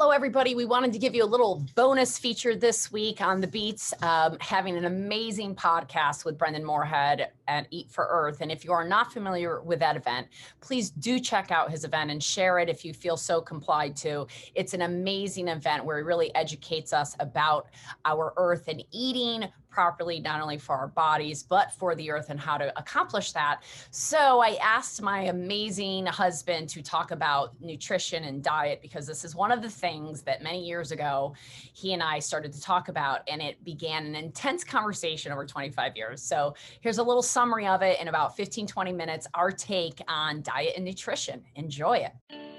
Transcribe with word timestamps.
Hello, 0.00 0.12
everybody. 0.12 0.54
We 0.54 0.64
wanted 0.64 0.94
to 0.94 0.98
give 0.98 1.14
you 1.14 1.22
a 1.22 1.26
little 1.26 1.62
bonus 1.74 2.16
feature 2.16 2.56
this 2.56 2.90
week 2.90 3.20
on 3.20 3.38
the 3.42 3.46
Beats, 3.46 3.92
um, 4.00 4.38
having 4.40 4.74
an 4.74 4.86
amazing 4.86 5.54
podcast 5.54 6.24
with 6.24 6.38
Brendan 6.38 6.64
Moorhead 6.64 7.32
at 7.48 7.66
Eat 7.70 7.90
for 7.90 8.08
Earth. 8.10 8.40
And 8.40 8.50
if 8.50 8.64
you 8.64 8.72
are 8.72 8.88
not 8.88 9.12
familiar 9.12 9.60
with 9.60 9.78
that 9.80 9.96
event, 9.96 10.28
please 10.62 10.88
do 10.88 11.20
check 11.20 11.50
out 11.50 11.70
his 11.70 11.84
event 11.84 12.10
and 12.10 12.22
share 12.22 12.58
it 12.60 12.70
if 12.70 12.82
you 12.82 12.94
feel 12.94 13.18
so 13.18 13.42
complied 13.42 13.94
to. 13.96 14.26
It's 14.54 14.72
an 14.72 14.80
amazing 14.80 15.48
event 15.48 15.84
where 15.84 15.98
he 15.98 16.02
really 16.02 16.34
educates 16.34 16.94
us 16.94 17.14
about 17.20 17.68
our 18.06 18.32
earth 18.38 18.68
and 18.68 18.82
eating 18.92 19.50
properly, 19.70 20.20
not 20.20 20.40
only 20.40 20.58
for 20.58 20.76
our 20.76 20.88
bodies, 20.88 21.42
but 21.42 21.72
for 21.72 21.94
the 21.94 22.10
earth 22.10 22.30
and 22.30 22.38
how 22.38 22.58
to 22.58 22.76
accomplish 22.78 23.32
that. 23.32 23.62
So 23.90 24.40
I 24.40 24.58
asked 24.62 25.00
my 25.00 25.22
amazing 25.24 26.06
husband 26.06 26.68
to 26.70 26.82
talk 26.82 27.10
about 27.10 27.60
nutrition 27.60 28.24
and 28.24 28.42
diet 28.42 28.80
because 28.82 29.06
this 29.06 29.24
is 29.24 29.34
one 29.34 29.52
of 29.52 29.62
the 29.62 29.70
things 29.70 30.22
that 30.22 30.42
many 30.42 30.64
years 30.64 30.92
ago 30.92 31.34
he 31.72 31.92
and 31.92 32.02
I 32.02 32.18
started 32.18 32.52
to 32.52 32.60
talk 32.60 32.88
about, 32.88 33.20
and 33.28 33.40
it 33.40 33.62
began 33.64 34.06
an 34.06 34.14
intense 34.14 34.64
conversation 34.64 35.32
over 35.32 35.46
25 35.46 35.96
years. 35.96 36.22
So 36.22 36.54
here's 36.80 36.98
a 36.98 37.02
little 37.02 37.22
summary 37.22 37.66
of 37.66 37.82
it 37.82 38.00
in 38.00 38.08
about 38.08 38.36
15, 38.36 38.66
20 38.66 38.92
minutes, 38.92 39.26
our 39.34 39.50
take 39.50 40.00
on 40.08 40.42
diet 40.42 40.74
and 40.76 40.84
nutrition. 40.84 41.42
Enjoy 41.54 41.98
it. 41.98 42.49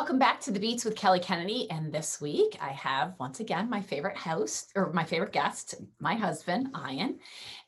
Welcome 0.00 0.18
back 0.18 0.40
to 0.40 0.50
the 0.50 0.58
Beats 0.58 0.86
with 0.86 0.96
Kelly 0.96 1.20
Kennedy. 1.20 1.70
And 1.70 1.92
this 1.92 2.22
week 2.22 2.56
I 2.58 2.70
have 2.70 3.12
once 3.20 3.40
again 3.40 3.68
my 3.68 3.82
favorite 3.82 4.16
host 4.16 4.72
or 4.74 4.90
my 4.94 5.04
favorite 5.04 5.30
guest, 5.30 5.74
my 5.98 6.14
husband, 6.14 6.74
Ian. 6.90 7.18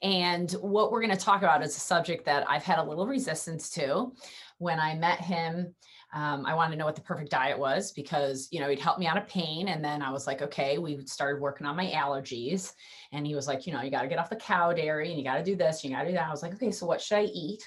And 0.01 0.51
what 0.53 0.91
we're 0.91 1.03
going 1.03 1.15
to 1.15 1.23
talk 1.23 1.43
about 1.43 1.63
is 1.63 1.77
a 1.77 1.81
subject 1.81 2.25
that 2.25 2.49
I've 2.49 2.63
had 2.63 2.79
a 2.79 2.83
little 2.83 3.07
resistance 3.07 3.69
to. 3.75 4.15
When 4.57 4.81
I 4.81 4.95
met 4.95 5.21
him, 5.21 5.75
um, 6.15 6.47
I 6.47 6.55
wanted 6.55 6.71
to 6.73 6.79
know 6.79 6.87
what 6.87 6.95
the 6.95 7.03
perfect 7.03 7.31
diet 7.31 7.59
was 7.59 7.93
because, 7.93 8.49
you 8.51 8.61
know, 8.61 8.71
he'd 8.71 8.81
help 8.81 8.99
me 8.99 9.07
out 9.07 9.19
of 9.19 9.29
pain. 9.29 9.69
And 9.69 9.85
then 9.85 10.01
I 10.01 10.11
was 10.11 10.27
like, 10.27 10.41
okay, 10.41 10.79
we 10.79 11.05
started 11.05 11.39
working 11.39 11.67
on 11.67 11.77
my 11.77 11.89
allergies. 11.89 12.73
And 13.13 13.27
he 13.27 13.35
was 13.35 13.47
like, 13.47 13.67
you 13.67 13.75
know, 13.75 13.83
you 13.83 13.91
got 13.91 14.03
to 14.03 14.09
get 14.09 14.19
off 14.19 14.31
the 14.31 14.37
cow 14.37 14.73
dairy 14.73 15.11
and 15.11 15.19
you 15.19 15.25
got 15.25 15.37
to 15.37 15.45
do 15.45 15.55
this, 15.55 15.85
you 15.85 15.91
got 15.91 16.05
to 16.05 16.09
do 16.09 16.15
that. 16.15 16.29
I 16.29 16.31
was 16.31 16.43
like, 16.43 16.55
okay, 16.55 16.71
so 16.71 16.87
what 16.87 17.03
should 17.03 17.19
I 17.19 17.25
eat? 17.25 17.63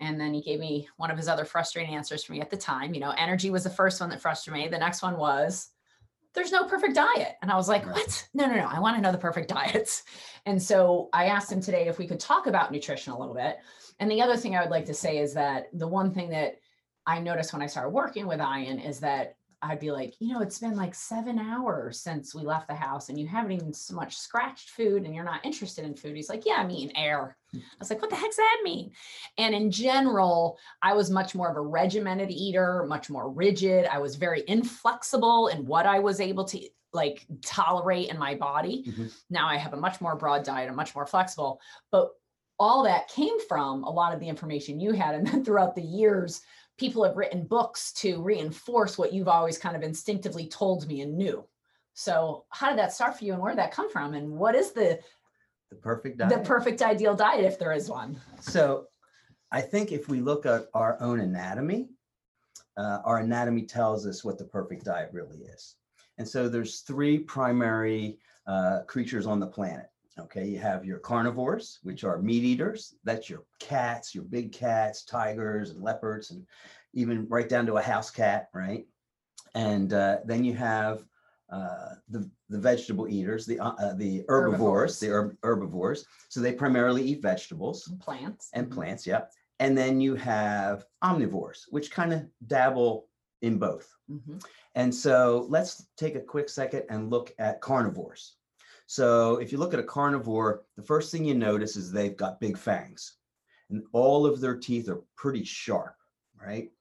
And 0.00 0.18
then 0.18 0.32
he 0.32 0.40
gave 0.40 0.58
me 0.58 0.88
one 0.96 1.10
of 1.10 1.16
his 1.16 1.28
other 1.28 1.44
frustrating 1.44 1.94
answers 1.94 2.24
for 2.24 2.32
me 2.32 2.40
at 2.40 2.50
the 2.50 2.56
time. 2.56 2.94
You 2.94 3.00
know, 3.00 3.14
energy 3.16 3.50
was 3.50 3.64
the 3.64 3.70
first 3.70 4.00
one 4.00 4.10
that 4.10 4.20
frustrated 4.20 4.64
me. 4.64 4.68
The 4.68 4.78
next 4.78 5.02
one 5.02 5.18
was, 5.18 5.68
there's 6.34 6.52
no 6.52 6.64
perfect 6.64 6.94
diet. 6.94 7.36
And 7.42 7.50
I 7.50 7.56
was 7.56 7.68
like, 7.68 7.84
what? 7.86 8.28
No, 8.32 8.46
no, 8.46 8.54
no. 8.54 8.66
I 8.66 8.80
want 8.80 8.96
to 8.96 9.02
know 9.02 9.12
the 9.12 9.18
perfect 9.18 9.48
diets. 9.54 10.04
And 10.46 10.62
so 10.62 11.08
I 11.12 11.26
asked 11.26 11.52
him 11.52 11.60
today 11.60 11.88
if 11.88 11.98
we 11.98 12.06
could 12.06 12.20
talk 12.20 12.46
about 12.46 12.72
nutrition 12.72 13.12
a 13.12 13.18
little 13.18 13.34
bit. 13.34 13.58
And 13.98 14.10
the 14.10 14.22
other 14.22 14.36
thing 14.36 14.56
I 14.56 14.62
would 14.62 14.70
like 14.70 14.86
to 14.86 14.94
say 14.94 15.18
is 15.18 15.34
that 15.34 15.66
the 15.72 15.88
one 15.88 16.12
thing 16.12 16.30
that 16.30 16.56
I 17.06 17.20
noticed 17.20 17.52
when 17.52 17.62
I 17.62 17.66
started 17.66 17.90
working 17.90 18.26
with 18.26 18.40
Ian 18.40 18.78
is 18.78 19.00
that 19.00 19.36
I'd 19.62 19.80
be 19.80 19.90
like, 19.90 20.14
you 20.20 20.32
know, 20.32 20.40
it's 20.40 20.58
been 20.58 20.76
like 20.76 20.94
seven 20.94 21.38
hours 21.38 22.00
since 22.00 22.34
we 22.34 22.42
left 22.42 22.68
the 22.68 22.74
house 22.74 23.08
and 23.08 23.20
you 23.20 23.26
haven't 23.26 23.52
even 23.52 23.72
so 23.72 23.94
much 23.94 24.16
scratched 24.16 24.70
food 24.70 25.04
and 25.04 25.14
you're 25.14 25.24
not 25.24 25.44
interested 25.44 25.84
in 25.84 25.94
food. 25.94 26.16
He's 26.16 26.30
like, 26.30 26.46
yeah, 26.46 26.54
I 26.54 26.66
mean 26.66 26.92
air. 26.96 27.36
I 27.54 27.58
was 27.78 27.90
like, 27.90 28.00
what 28.00 28.10
the 28.10 28.16
heck's 28.16 28.36
that 28.36 28.60
mean? 28.64 28.92
And 29.36 29.54
in 29.54 29.70
general, 29.70 30.58
I 30.82 30.94
was 30.94 31.10
much 31.10 31.34
more 31.34 31.50
of 31.50 31.56
a 31.56 31.60
regimented 31.60 32.30
eater, 32.30 32.84
much 32.88 33.10
more 33.10 33.30
rigid. 33.30 33.86
I 33.86 33.98
was 33.98 34.16
very 34.16 34.44
inflexible 34.48 35.48
in 35.48 35.66
what 35.66 35.84
I 35.84 35.98
was 35.98 36.20
able 36.20 36.44
to 36.44 36.60
like 36.92 37.26
tolerate 37.44 38.08
in 38.08 38.18
my 38.18 38.34
body. 38.34 38.84
Mm-hmm. 38.88 39.06
Now 39.28 39.46
I 39.46 39.56
have 39.58 39.74
a 39.74 39.80
much 39.80 40.00
more 40.00 40.16
broad 40.16 40.44
diet, 40.44 40.68
I'm 40.68 40.76
much 40.76 40.94
more 40.94 41.06
flexible. 41.06 41.60
But 41.92 42.10
all 42.58 42.84
that 42.84 43.08
came 43.08 43.40
from 43.48 43.84
a 43.84 43.90
lot 43.90 44.12
of 44.12 44.20
the 44.20 44.28
information 44.28 44.80
you 44.80 44.92
had. 44.92 45.14
And 45.14 45.26
then 45.26 45.44
throughout 45.44 45.74
the 45.74 45.82
years, 45.82 46.42
people 46.80 47.04
have 47.04 47.18
written 47.18 47.44
books 47.44 47.92
to 47.92 48.22
reinforce 48.22 48.96
what 48.96 49.12
you've 49.12 49.28
always 49.28 49.58
kind 49.58 49.76
of 49.76 49.82
instinctively 49.82 50.46
told 50.48 50.88
me 50.88 51.02
and 51.02 51.16
knew. 51.16 51.44
So 51.92 52.46
how 52.48 52.70
did 52.70 52.78
that 52.78 52.94
start 52.94 53.18
for 53.18 53.26
you 53.26 53.34
and 53.34 53.42
where 53.42 53.52
did 53.52 53.58
that 53.58 53.70
come 53.70 53.90
from? 53.90 54.14
And 54.14 54.30
what 54.32 54.54
is 54.54 54.72
the 54.72 54.98
the 55.68 55.76
perfect 55.76 56.16
diet? 56.16 56.32
The 56.32 56.38
perfect 56.38 56.80
ideal 56.80 57.14
diet 57.14 57.44
if 57.44 57.58
there 57.58 57.72
is 57.72 57.90
one. 57.90 58.18
So 58.40 58.86
I 59.52 59.60
think 59.60 59.92
if 59.92 60.08
we 60.08 60.20
look 60.20 60.46
at 60.46 60.68
our 60.72 60.96
own 61.02 61.20
anatomy, 61.20 61.90
uh, 62.78 63.00
our 63.04 63.18
anatomy 63.18 63.64
tells 63.66 64.06
us 64.06 64.24
what 64.24 64.38
the 64.38 64.44
perfect 64.46 64.86
diet 64.86 65.10
really 65.12 65.40
is. 65.40 65.76
And 66.16 66.26
so 66.26 66.48
there's 66.48 66.80
three 66.80 67.18
primary 67.18 68.18
uh, 68.46 68.80
creatures 68.86 69.26
on 69.26 69.38
the 69.38 69.46
planet. 69.46 69.89
Okay, 70.18 70.46
you 70.46 70.58
have 70.58 70.84
your 70.84 70.98
carnivores, 70.98 71.78
which 71.82 72.04
are 72.04 72.18
meat 72.18 72.42
eaters. 72.42 72.94
That's 73.04 73.30
your 73.30 73.44
cats, 73.58 74.14
your 74.14 74.24
big 74.24 74.52
cats, 74.52 75.04
tigers, 75.04 75.70
and 75.70 75.82
leopards, 75.82 76.30
and 76.30 76.46
even 76.94 77.28
right 77.28 77.48
down 77.48 77.66
to 77.66 77.76
a 77.76 77.82
house 77.82 78.10
cat, 78.10 78.48
right? 78.52 78.86
And 79.54 79.92
uh, 79.92 80.18
then 80.24 80.44
you 80.44 80.54
have 80.54 81.04
uh, 81.50 81.94
the 82.08 82.30
the 82.48 82.58
vegetable 82.58 83.08
eaters, 83.08 83.46
the 83.46 83.58
uh, 83.60 83.72
uh 83.72 83.94
the 83.94 84.24
herbivores, 84.28 85.00
herbivores. 85.00 85.00
the 85.00 85.08
herb, 85.10 85.36
herbivores. 85.42 86.06
So 86.28 86.40
they 86.40 86.52
primarily 86.52 87.02
eat 87.02 87.22
vegetables, 87.22 87.86
and 87.88 88.00
plants, 88.00 88.50
and 88.52 88.70
plants. 88.70 89.06
Yeah. 89.06 89.22
And 89.58 89.76
then 89.76 90.00
you 90.00 90.14
have 90.14 90.86
omnivores, 91.04 91.64
which 91.70 91.90
kind 91.90 92.12
of 92.12 92.26
dabble 92.46 93.06
in 93.42 93.58
both. 93.58 93.92
Mm-hmm. 94.10 94.38
And 94.74 94.94
so 94.94 95.46
let's 95.48 95.86
take 95.96 96.14
a 96.14 96.20
quick 96.20 96.48
second 96.48 96.84
and 96.88 97.10
look 97.10 97.32
at 97.38 97.60
carnivores. 97.60 98.36
So 98.90 99.36
if 99.36 99.52
you 99.52 99.58
look 99.58 99.72
at 99.72 99.78
a 99.78 99.84
carnivore, 99.84 100.64
the 100.76 100.82
first 100.82 101.12
thing 101.12 101.24
you 101.24 101.36
notice 101.36 101.76
is 101.76 101.92
they've 101.92 102.16
got 102.16 102.40
big 102.40 102.58
fangs 102.58 103.18
and 103.70 103.84
all 103.92 104.26
of 104.26 104.40
their 104.40 104.56
teeth 104.56 104.88
are 104.88 105.04
pretty 105.14 105.44
sharp, 105.44 105.94
right? 106.44 106.72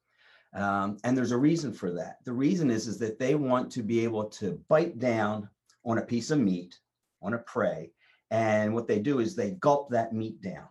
Um, 0.56 0.98
and 1.04 1.16
there's 1.16 1.34
a 1.34 1.38
reason 1.38 1.72
for 1.72 1.92
that. 1.92 2.18
The 2.26 2.34
reason 2.34 2.72
is, 2.72 2.88
is 2.88 2.98
that 2.98 3.20
they 3.20 3.36
want 3.36 3.72
to 3.74 3.84
be 3.84 4.04
able 4.04 4.24
to 4.24 4.60
bite 4.70 4.98
down 4.98 5.50
on 5.86 6.00
a 6.00 6.02
piece 6.02 6.32
of 6.32 6.40
meat, 6.40 6.80
on 7.22 7.36
a 7.36 7.38
prey. 7.38 7.92
And 8.32 8.74
what 8.74 8.88
they 8.88 8.98
do 8.98 9.20
is 9.20 9.36
they 9.36 9.52
gulp 9.52 9.92
that 9.92 10.12
meat 10.12 10.42
down. 10.42 10.66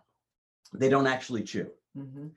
They 0.73 0.89
don't 0.89 1.07
actually 1.07 1.43
chew. 1.43 1.71
Mm-hmm. 1.97 2.27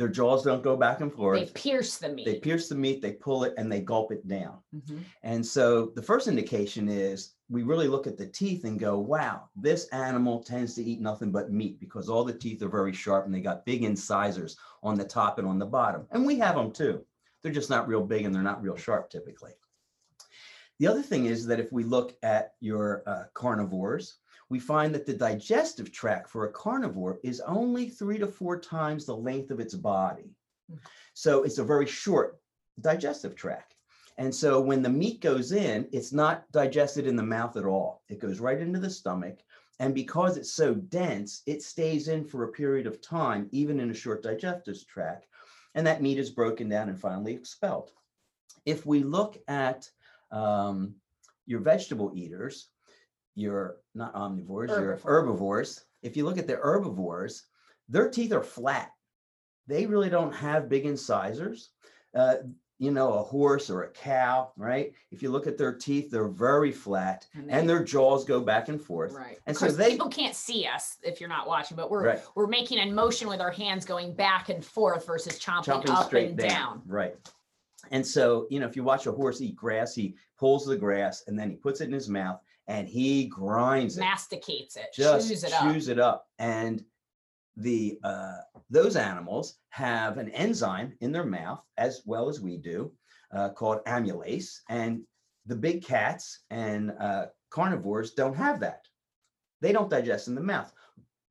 Their 0.00 0.08
jaws 0.08 0.44
don't 0.44 0.62
go 0.62 0.78
back 0.78 1.02
and 1.02 1.12
forth. 1.12 1.38
They 1.38 1.52
pierce 1.52 1.98
the 1.98 2.08
meat. 2.08 2.24
They 2.24 2.36
pierce 2.36 2.70
the 2.70 2.74
meat, 2.74 3.02
they 3.02 3.12
pull 3.12 3.44
it, 3.44 3.52
and 3.58 3.70
they 3.70 3.82
gulp 3.82 4.12
it 4.12 4.26
down. 4.26 4.56
Mm-hmm. 4.74 5.00
And 5.24 5.44
so 5.44 5.92
the 5.94 6.00
first 6.00 6.26
indication 6.26 6.88
is 6.88 7.34
we 7.50 7.64
really 7.64 7.86
look 7.86 8.06
at 8.06 8.16
the 8.16 8.24
teeth 8.24 8.64
and 8.64 8.80
go, 8.80 8.98
wow, 8.98 9.50
this 9.54 9.88
animal 9.88 10.42
tends 10.42 10.74
to 10.76 10.82
eat 10.82 11.02
nothing 11.02 11.30
but 11.30 11.52
meat 11.52 11.78
because 11.78 12.08
all 12.08 12.24
the 12.24 12.32
teeth 12.32 12.62
are 12.62 12.70
very 12.70 12.94
sharp 12.94 13.26
and 13.26 13.34
they 13.34 13.42
got 13.42 13.66
big 13.66 13.84
incisors 13.84 14.56
on 14.82 14.94
the 14.94 15.04
top 15.04 15.38
and 15.38 15.46
on 15.46 15.58
the 15.58 15.66
bottom. 15.66 16.06
And 16.12 16.24
we 16.24 16.38
have 16.38 16.54
them 16.54 16.72
too. 16.72 17.04
They're 17.42 17.52
just 17.52 17.68
not 17.68 17.86
real 17.86 18.02
big 18.02 18.24
and 18.24 18.34
they're 18.34 18.42
not 18.42 18.62
real 18.62 18.78
sharp 18.78 19.10
typically. 19.10 19.52
The 20.78 20.86
other 20.86 21.02
thing 21.02 21.26
is 21.26 21.44
that 21.44 21.60
if 21.60 21.70
we 21.72 21.84
look 21.84 22.16
at 22.22 22.54
your 22.60 23.02
uh, 23.06 23.24
carnivores, 23.34 24.19
we 24.50 24.58
find 24.58 24.94
that 24.94 25.06
the 25.06 25.14
digestive 25.14 25.92
tract 25.92 26.28
for 26.28 26.44
a 26.44 26.52
carnivore 26.52 27.20
is 27.22 27.40
only 27.40 27.88
three 27.88 28.18
to 28.18 28.26
four 28.26 28.60
times 28.60 29.06
the 29.06 29.16
length 29.16 29.50
of 29.50 29.60
its 29.60 29.74
body. 29.74 30.34
Hmm. 30.68 30.76
So 31.14 31.44
it's 31.44 31.58
a 31.58 31.64
very 31.64 31.86
short 31.86 32.38
digestive 32.80 33.34
tract. 33.34 33.76
And 34.18 34.34
so 34.34 34.60
when 34.60 34.82
the 34.82 34.90
meat 34.90 35.22
goes 35.22 35.52
in, 35.52 35.88
it's 35.92 36.12
not 36.12 36.50
digested 36.52 37.06
in 37.06 37.16
the 37.16 37.22
mouth 37.22 37.56
at 37.56 37.64
all. 37.64 38.02
It 38.08 38.18
goes 38.18 38.40
right 38.40 38.60
into 38.60 38.80
the 38.80 38.90
stomach. 38.90 39.38
And 39.78 39.94
because 39.94 40.36
it's 40.36 40.52
so 40.52 40.74
dense, 40.74 41.42
it 41.46 41.62
stays 41.62 42.08
in 42.08 42.24
for 42.24 42.44
a 42.44 42.52
period 42.52 42.86
of 42.86 43.00
time, 43.00 43.48
even 43.50 43.80
in 43.80 43.90
a 43.90 43.94
short 43.94 44.22
digestive 44.22 44.86
tract. 44.86 45.26
And 45.74 45.86
that 45.86 46.02
meat 46.02 46.18
is 46.18 46.28
broken 46.28 46.68
down 46.68 46.90
and 46.90 47.00
finally 47.00 47.32
expelled. 47.32 47.92
If 48.66 48.84
we 48.84 49.02
look 49.02 49.38
at 49.48 49.88
um, 50.30 50.96
your 51.46 51.60
vegetable 51.60 52.12
eaters, 52.14 52.68
your 53.34 53.76
not 53.94 54.14
omnivores, 54.14 54.68
Herbivore. 54.68 54.80
your 54.80 55.00
herbivores, 55.04 55.84
if 56.02 56.16
you 56.16 56.24
look 56.24 56.38
at 56.38 56.46
the 56.46 56.56
herbivores, 56.56 57.44
their 57.88 58.08
teeth 58.08 58.32
are 58.32 58.42
flat. 58.42 58.92
They 59.66 59.86
really 59.86 60.10
don't 60.10 60.32
have 60.32 60.68
big 60.68 60.86
incisors. 60.86 61.70
Uh, 62.14 62.36
you 62.80 62.90
know, 62.90 63.12
a 63.12 63.22
horse 63.22 63.68
or 63.68 63.82
a 63.82 63.90
cow, 63.90 64.50
right? 64.56 64.94
If 65.10 65.22
you 65.22 65.28
look 65.28 65.46
at 65.46 65.58
their 65.58 65.74
teeth, 65.74 66.10
they're 66.10 66.28
very 66.28 66.72
flat 66.72 67.26
and, 67.34 67.46
they, 67.46 67.52
and 67.52 67.68
their 67.68 67.84
jaws 67.84 68.24
go 68.24 68.40
back 68.40 68.70
and 68.70 68.80
forth. 68.80 69.12
Right. 69.12 69.38
And 69.46 69.54
so 69.54 69.68
they 69.68 69.90
people 69.90 70.08
can't 70.08 70.34
see 70.34 70.66
us 70.66 70.96
if 71.02 71.20
you're 71.20 71.28
not 71.28 71.46
watching, 71.46 71.76
but 71.76 71.90
we're 71.90 72.04
right. 72.04 72.22
we're 72.34 72.46
making 72.46 72.78
a 72.78 72.86
motion 72.90 73.28
with 73.28 73.42
our 73.42 73.50
hands 73.50 73.84
going 73.84 74.14
back 74.14 74.48
and 74.48 74.64
forth 74.64 75.06
versus 75.06 75.38
chomping, 75.38 75.84
chomping 75.84 75.90
up 75.90 76.12
and 76.14 76.38
down. 76.38 76.48
down. 76.48 76.82
Right. 76.86 77.16
And 77.90 78.06
so, 78.06 78.46
you 78.48 78.60
know, 78.60 78.66
if 78.66 78.76
you 78.76 78.82
watch 78.82 79.06
a 79.06 79.12
horse 79.12 79.42
eat 79.42 79.56
grass, 79.56 79.94
he 79.94 80.16
pulls 80.38 80.64
the 80.64 80.76
grass 80.76 81.24
and 81.26 81.38
then 81.38 81.50
he 81.50 81.56
puts 81.56 81.82
it 81.82 81.84
in 81.84 81.92
his 81.92 82.08
mouth 82.08 82.40
and 82.68 82.88
he 82.88 83.26
grinds 83.26 83.96
it, 83.96 84.00
masticates 84.00 84.76
it, 84.76 84.86
just 84.94 85.28
chews 85.28 85.44
it 85.44 85.52
chews 85.62 85.88
up. 85.88 85.92
it 85.92 86.00
up. 86.00 86.26
And 86.38 86.84
the 87.56 87.98
uh, 88.04 88.38
those 88.70 88.96
animals 88.96 89.58
have 89.70 90.18
an 90.18 90.30
enzyme 90.30 90.96
in 91.00 91.12
their 91.12 91.26
mouth 91.26 91.64
as 91.76 92.02
well 92.06 92.28
as 92.28 92.40
we 92.40 92.56
do 92.56 92.92
uh, 93.32 93.50
called 93.50 93.84
amylase 93.86 94.60
and 94.68 95.02
the 95.46 95.56
big 95.56 95.84
cats 95.84 96.40
and 96.50 96.92
uh, 97.00 97.26
carnivores 97.50 98.12
don't 98.12 98.36
have 98.36 98.60
that. 98.60 98.86
They 99.60 99.72
don't 99.72 99.90
digest 99.90 100.28
in 100.28 100.34
the 100.34 100.40
mouth, 100.40 100.72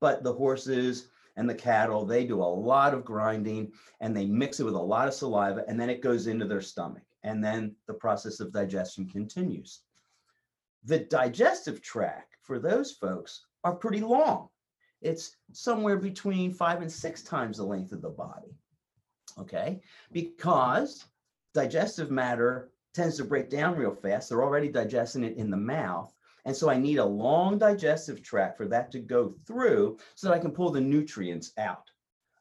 but 0.00 0.22
the 0.22 0.32
horses 0.32 1.08
and 1.36 1.48
the 1.48 1.54
cattle, 1.54 2.04
they 2.04 2.24
do 2.24 2.42
a 2.42 2.44
lot 2.44 2.92
of 2.92 3.04
grinding 3.04 3.72
and 4.00 4.16
they 4.16 4.26
mix 4.26 4.60
it 4.60 4.64
with 4.64 4.74
a 4.74 4.78
lot 4.78 5.08
of 5.08 5.14
saliva 5.14 5.64
and 5.68 5.80
then 5.80 5.90
it 5.90 6.02
goes 6.02 6.26
into 6.26 6.46
their 6.46 6.60
stomach. 6.60 7.02
And 7.22 7.42
then 7.42 7.74
the 7.86 7.94
process 7.94 8.40
of 8.40 8.52
digestion 8.52 9.08
continues. 9.08 9.80
The 10.84 11.00
digestive 11.00 11.82
tract 11.82 12.36
for 12.42 12.58
those 12.58 12.92
folks 12.92 13.44
are 13.64 13.74
pretty 13.74 14.00
long. 14.00 14.48
It's 15.02 15.36
somewhere 15.52 15.96
between 15.96 16.52
five 16.52 16.82
and 16.82 16.90
six 16.90 17.22
times 17.22 17.56
the 17.56 17.64
length 17.64 17.92
of 17.92 18.02
the 18.02 18.10
body. 18.10 18.54
Okay, 19.38 19.80
because 20.12 21.04
digestive 21.54 22.10
matter 22.10 22.70
tends 22.94 23.16
to 23.16 23.24
break 23.24 23.48
down 23.48 23.76
real 23.76 23.94
fast. 23.94 24.28
They're 24.28 24.42
already 24.42 24.68
digesting 24.68 25.24
it 25.24 25.36
in 25.36 25.50
the 25.50 25.56
mouth. 25.56 26.12
And 26.44 26.56
so 26.56 26.70
I 26.70 26.76
need 26.76 26.98
a 26.98 27.04
long 27.04 27.58
digestive 27.58 28.22
tract 28.22 28.56
for 28.56 28.66
that 28.68 28.90
to 28.92 28.98
go 28.98 29.34
through 29.46 29.98
so 30.14 30.28
that 30.28 30.34
I 30.34 30.38
can 30.38 30.50
pull 30.50 30.70
the 30.70 30.80
nutrients 30.80 31.52
out 31.58 31.90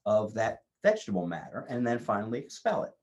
of 0.05 0.33
that 0.33 0.63
vegetable 0.83 1.27
matter 1.27 1.65
and 1.69 1.85
then 1.85 1.99
finally 1.99 2.39
expel 2.39 2.83
it. 2.83 2.93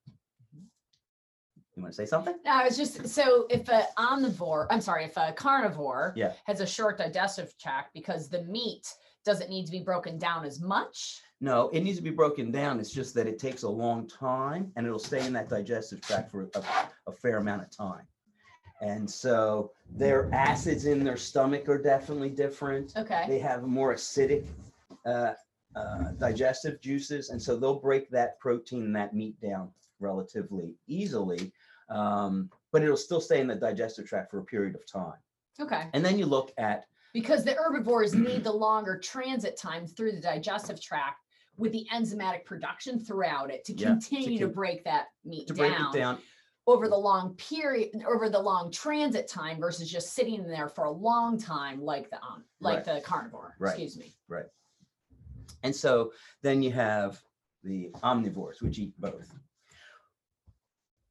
You 1.76 1.82
want 1.82 1.92
to 1.92 1.96
say 1.96 2.06
something? 2.06 2.34
No, 2.44 2.52
I 2.52 2.64
was 2.64 2.76
just, 2.76 3.06
so 3.06 3.46
if 3.50 3.68
a 3.68 3.86
omnivore, 3.98 4.66
I'm 4.70 4.80
sorry, 4.80 5.04
if 5.04 5.16
a 5.18 5.32
carnivore 5.32 6.14
Yeah. 6.16 6.32
has 6.46 6.60
a 6.60 6.66
short 6.66 6.96
digestive 6.96 7.56
tract 7.58 7.92
because 7.92 8.30
the 8.30 8.42
meat 8.44 8.88
doesn't 9.26 9.50
need 9.50 9.66
to 9.66 9.72
be 9.72 9.80
broken 9.80 10.18
down 10.18 10.46
as 10.46 10.58
much. 10.58 11.20
No, 11.42 11.68
it 11.70 11.82
needs 11.82 11.98
to 11.98 12.02
be 12.02 12.10
broken 12.10 12.50
down. 12.50 12.80
It's 12.80 12.90
just 12.90 13.12
that 13.14 13.26
it 13.26 13.38
takes 13.38 13.62
a 13.64 13.68
long 13.68 14.08
time 14.08 14.72
and 14.76 14.86
it'll 14.86 14.98
stay 14.98 15.26
in 15.26 15.34
that 15.34 15.50
digestive 15.50 16.00
tract 16.00 16.30
for 16.30 16.48
a, 16.54 16.62
a 17.08 17.12
fair 17.12 17.36
amount 17.36 17.62
of 17.62 17.70
time. 17.70 18.06
And 18.80 19.10
so 19.10 19.72
their 19.90 20.32
acids 20.32 20.86
in 20.86 21.04
their 21.04 21.16
stomach 21.18 21.68
are 21.68 21.80
definitely 21.80 22.30
different. 22.30 22.94
Okay. 22.96 23.24
They 23.28 23.38
have 23.40 23.64
more 23.64 23.94
acidic 23.94 24.46
uh, 25.04 25.32
uh, 25.74 26.12
digestive 26.18 26.80
juices. 26.80 27.28
And 27.28 27.42
so 27.42 27.54
they'll 27.58 27.80
break 27.80 28.08
that 28.10 28.38
protein 28.38 28.82
and 28.84 28.96
that 28.96 29.14
meat 29.14 29.38
down 29.42 29.70
relatively 30.00 30.74
easily. 30.86 31.52
Um, 31.88 32.50
but 32.72 32.82
it'll 32.82 32.96
still 32.96 33.20
stay 33.20 33.40
in 33.40 33.46
the 33.46 33.54
digestive 33.54 34.06
tract 34.06 34.30
for 34.30 34.38
a 34.38 34.44
period 34.44 34.74
of 34.74 34.86
time. 34.90 35.18
Okay. 35.60 35.84
And 35.92 36.04
then 36.04 36.18
you 36.18 36.26
look 36.26 36.52
at 36.58 36.86
Because 37.12 37.44
the 37.44 37.54
herbivores 37.54 38.14
need 38.14 38.44
the 38.44 38.52
longer 38.52 38.98
transit 38.98 39.56
time 39.56 39.86
through 39.86 40.12
the 40.12 40.20
digestive 40.20 40.80
tract 40.80 41.22
with 41.56 41.72
the 41.72 41.86
enzymatic 41.94 42.44
production 42.44 42.98
throughout 42.98 43.50
it 43.50 43.64
to 43.64 43.72
Yeah, 43.72 43.78
to 43.78 43.92
continue 43.92 44.38
to 44.38 44.44
con- 44.46 44.54
break 44.54 44.84
that 44.84 45.06
meat 45.24 45.46
to 45.46 45.54
break 45.54 45.72
down, 45.72 45.94
it 45.94 45.98
down. 45.98 46.18
over 46.66 46.88
the 46.88 46.96
long 46.96 47.34
period, 47.36 47.90
over 48.06 48.28
the 48.28 48.38
long 48.38 48.70
transit 48.70 49.28
time 49.28 49.58
versus 49.58 49.90
just 49.90 50.12
sitting 50.12 50.34
in 50.34 50.48
there 50.48 50.68
for 50.68 50.84
a 50.84 50.90
long 50.90 51.38
time 51.38 51.80
like 51.80 52.10
the 52.10 52.16
um 52.16 52.44
like 52.60 52.84
the 52.84 53.00
carnivore. 53.02 53.54
Right. 53.58 53.70
Excuse 53.70 53.96
me. 53.96 54.14
Right 54.28 54.46
and 55.62 55.74
so 55.74 56.12
then 56.42 56.62
you 56.62 56.70
have 56.72 57.20
the 57.64 57.90
omnivores, 58.02 58.62
which 58.62 58.78
eat 58.78 58.94
both. 59.00 59.34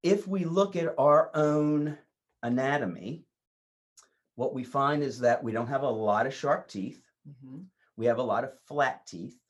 If 0.06 0.28
we 0.28 0.46
look 0.46 0.76
at 0.76 0.94
our 1.00 1.32
own 1.34 1.98
anatomy, 2.44 3.26
what 4.36 4.54
we 4.54 4.64
find 4.64 5.02
is 5.02 5.18
that 5.22 5.44
we 5.44 5.52
don't 5.52 5.66
have 5.66 5.82
a 5.82 5.90
lot 5.90 6.28
of 6.28 6.34
sharp 6.34 6.68
teeth. 6.68 7.04
Mhm. 7.28 7.66
We 7.98 8.06
have 8.06 8.20
a 8.20 8.24
lot 8.24 8.44
of 8.44 8.60
flat 8.68 9.08
teeth. 9.08 9.42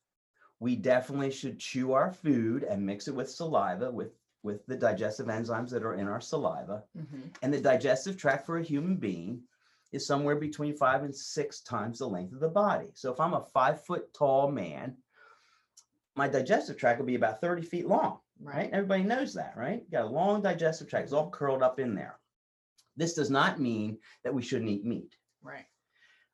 We 0.61 0.77
definitely 0.77 1.31
should 1.31 1.59
chew 1.59 1.91
our 1.91 2.09
food 2.09 2.63
and 2.63 2.85
mix 2.85 3.09
it 3.09 3.15
with 3.15 3.29
saliva 3.29 3.91
with, 3.91 4.13
with 4.43 4.65
the 4.65 4.77
digestive 4.77 5.27
enzymes 5.27 5.71
that 5.71 5.83
are 5.83 5.95
in 5.95 6.07
our 6.07 6.21
saliva. 6.21 6.85
Mhm. 6.95 7.35
And 7.41 7.53
the 7.53 7.59
digestive 7.59 8.15
tract 8.15 8.45
for 8.45 8.57
a 8.57 8.63
human 8.63 8.95
being 8.95 9.45
is 9.91 10.07
somewhere 10.07 10.37
between 10.37 10.77
five 10.77 11.03
and 11.03 11.13
six 11.13 11.59
times 11.59 11.99
the 11.99 12.07
length 12.07 12.31
of 12.31 12.39
the 12.39 12.47
body. 12.47 12.91
So 12.93 13.11
if 13.11 13.19
I'm 13.19 13.33
a 13.33 13.43
five 13.43 13.83
foot 13.83 14.13
tall 14.13 14.49
man, 14.49 15.03
my 16.15 16.29
digestive 16.29 16.77
tract 16.77 16.99
will 16.99 17.07
be 17.07 17.15
about 17.15 17.41
30 17.41 17.61
feet 17.61 17.87
long, 17.87 18.21
right? 18.41 18.69
Everybody 18.71 19.03
knows 19.03 19.33
that, 19.33 19.53
right? 19.55 19.83
You 19.85 19.91
got 19.97 20.05
a 20.05 20.09
long 20.09 20.41
digestive 20.41 20.89
tract, 20.89 21.05
it's 21.05 21.13
all 21.13 21.29
curled 21.29 21.63
up 21.63 21.79
in 21.79 21.95
there. 21.95 22.19
This 22.97 23.13
does 23.13 23.29
not 23.29 23.59
mean 23.59 23.97
that 24.23 24.33
we 24.33 24.41
shouldn't 24.41 24.69
eat 24.69 24.85
meat. 24.85 25.15
Right. 25.43 25.65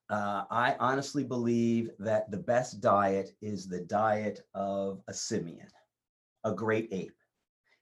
Uh, 0.09 0.43
I 0.51 0.75
honestly 0.79 1.23
believe 1.23 1.89
that 1.99 2.29
the 2.29 2.37
best 2.37 2.81
diet 2.81 3.31
is 3.41 3.67
the 3.67 3.79
diet 3.81 4.41
of 4.53 5.01
a 5.07 5.13
simian, 5.13 5.67
a 6.43 6.51
great 6.53 6.89
ape. 6.91 7.15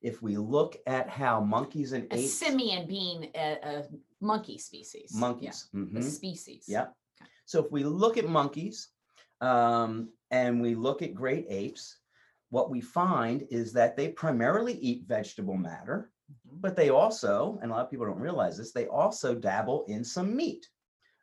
If 0.02 0.22
we 0.22 0.38
look 0.38 0.78
at 0.88 1.10
how 1.10 1.42
monkeys 1.42 1.92
and 1.92 2.06
A 2.14 2.18
apes, 2.20 2.34
simian 2.34 2.88
being 2.88 3.32
a, 3.36 3.58
a 3.64 3.84
monkey 4.22 4.58
species. 4.58 5.12
Yeah, 5.14 5.20
monkeys, 5.20 5.68
a 5.74 5.78
mhm, 5.78 6.04
species. 6.04 6.66
yeah. 6.68 6.84
Okay. 6.84 7.30
So 7.46 7.66
if 7.66 7.72
we 7.72 7.84
look 7.84 8.18
at 8.18 8.30
monkeys 8.30 8.90
um, 9.42 10.10
and 10.32 10.62
we 10.62 10.76
look 10.76 11.02
at 11.02 11.14
great 11.14 11.48
apes, 11.50 11.98
what 12.50 12.70
we 12.70 12.82
find 12.82 13.48
is 13.50 13.74
that 13.74 13.96
they 13.96 14.10
primarily 14.10 14.74
eat 14.74 15.06
vegetable 15.08 15.58
matter, 15.58 16.12
Mhm. 16.32 16.62
but 16.62 16.76
they 16.76 16.90
also, 16.90 17.60
and 17.62 17.72
a 17.72 17.76
lot 17.76 17.86
of 17.86 17.92
people 17.92 18.06
don't 18.06 18.20
realize 18.20 18.58
this, 18.58 18.72
they 18.72 18.88
also 18.88 19.36
dabble 19.36 19.86
in 19.86 20.04
some 20.04 20.36
meat. 20.36 20.70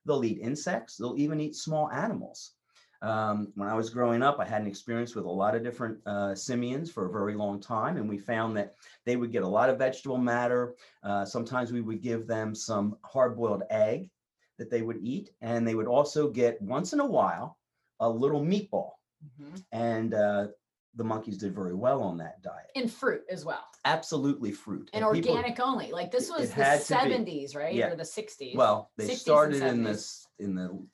They'll 0.05 0.25
eat 0.25 0.39
insects, 0.41 0.97
they'll 0.97 1.19
even 1.19 1.41
eat 1.41 1.57
small 1.57 1.91
animals. 1.91 2.55
Um, 3.03 3.53
when 3.57 3.69
I 3.69 3.75
was 3.75 3.91
growing 3.91 4.23
up, 4.23 4.39
I 4.41 4.47
had 4.47 4.63
an 4.63 4.67
experience 4.67 5.15
with 5.15 5.27
a 5.27 5.31
lot 5.31 5.55
of 5.55 5.63
different 5.63 6.05
uh, 6.07 6.35
simians 6.35 6.91
for 6.91 7.07
a 7.07 7.13
very 7.13 7.35
long 7.35 7.61
time, 7.61 7.99
and 7.99 8.09
we 8.09 8.19
found 8.19 8.57
that 8.57 8.75
they 9.05 9.17
would 9.17 9.33
get 9.33 9.43
a 9.43 9.49
lot 9.49 9.69
of 9.69 9.79
vegetable 9.79 10.17
matter. 10.17 10.75
Uh, 11.03 11.25
sometimes 11.25 11.73
we 11.73 11.83
would 11.83 12.01
give 12.01 12.27
them 12.27 12.55
some 12.55 12.97
hard 13.05 13.37
boiled 13.37 13.65
egg 13.69 14.11
that 14.59 14.71
they 14.71 14.83
would 14.83 14.99
eat, 15.03 15.35
and 15.43 15.67
they 15.69 15.75
would 15.75 15.87
also 15.87 16.31
get 16.31 16.61
once 16.63 16.93
in 16.95 17.01
a 17.01 17.07
while 17.07 17.59
a 18.01 18.09
little 18.09 18.41
meatball. 18.41 18.93
Mhm. 19.23 19.65
And 19.73 20.15
uh, 20.15 20.49
the 20.97 21.05
monkeys 21.05 21.37
did 21.39 21.55
very 21.55 21.75
well 21.75 22.03
on 22.03 22.17
that 22.19 22.43
diet. 22.43 22.71
And 22.75 22.91
fruit 22.91 23.23
as 23.31 23.45
well. 23.45 23.65
Absolutely 23.85 24.51
fruit. 24.53 24.91
And 24.93 25.05
people- 25.13 25.33
organic 25.37 25.61
only. 25.61 25.93
Like 25.93 26.11
this 26.11 26.31
was 26.31 26.49
the 26.49 26.55
had 26.65 26.73
to 26.75 26.79
be. 26.79 26.85
seventies, 26.85 27.55
right? 27.55 27.75
Yeah. 27.75 27.89
Or 27.93 27.97
the 27.97 28.05
sixties. 28.05 28.57
Well, 28.57 28.91
they 28.97 29.09
60s 29.09 29.17
started 29.19 29.63
in 29.63 29.83
this 29.83 30.27
in 30.39 30.55
the 30.55 30.85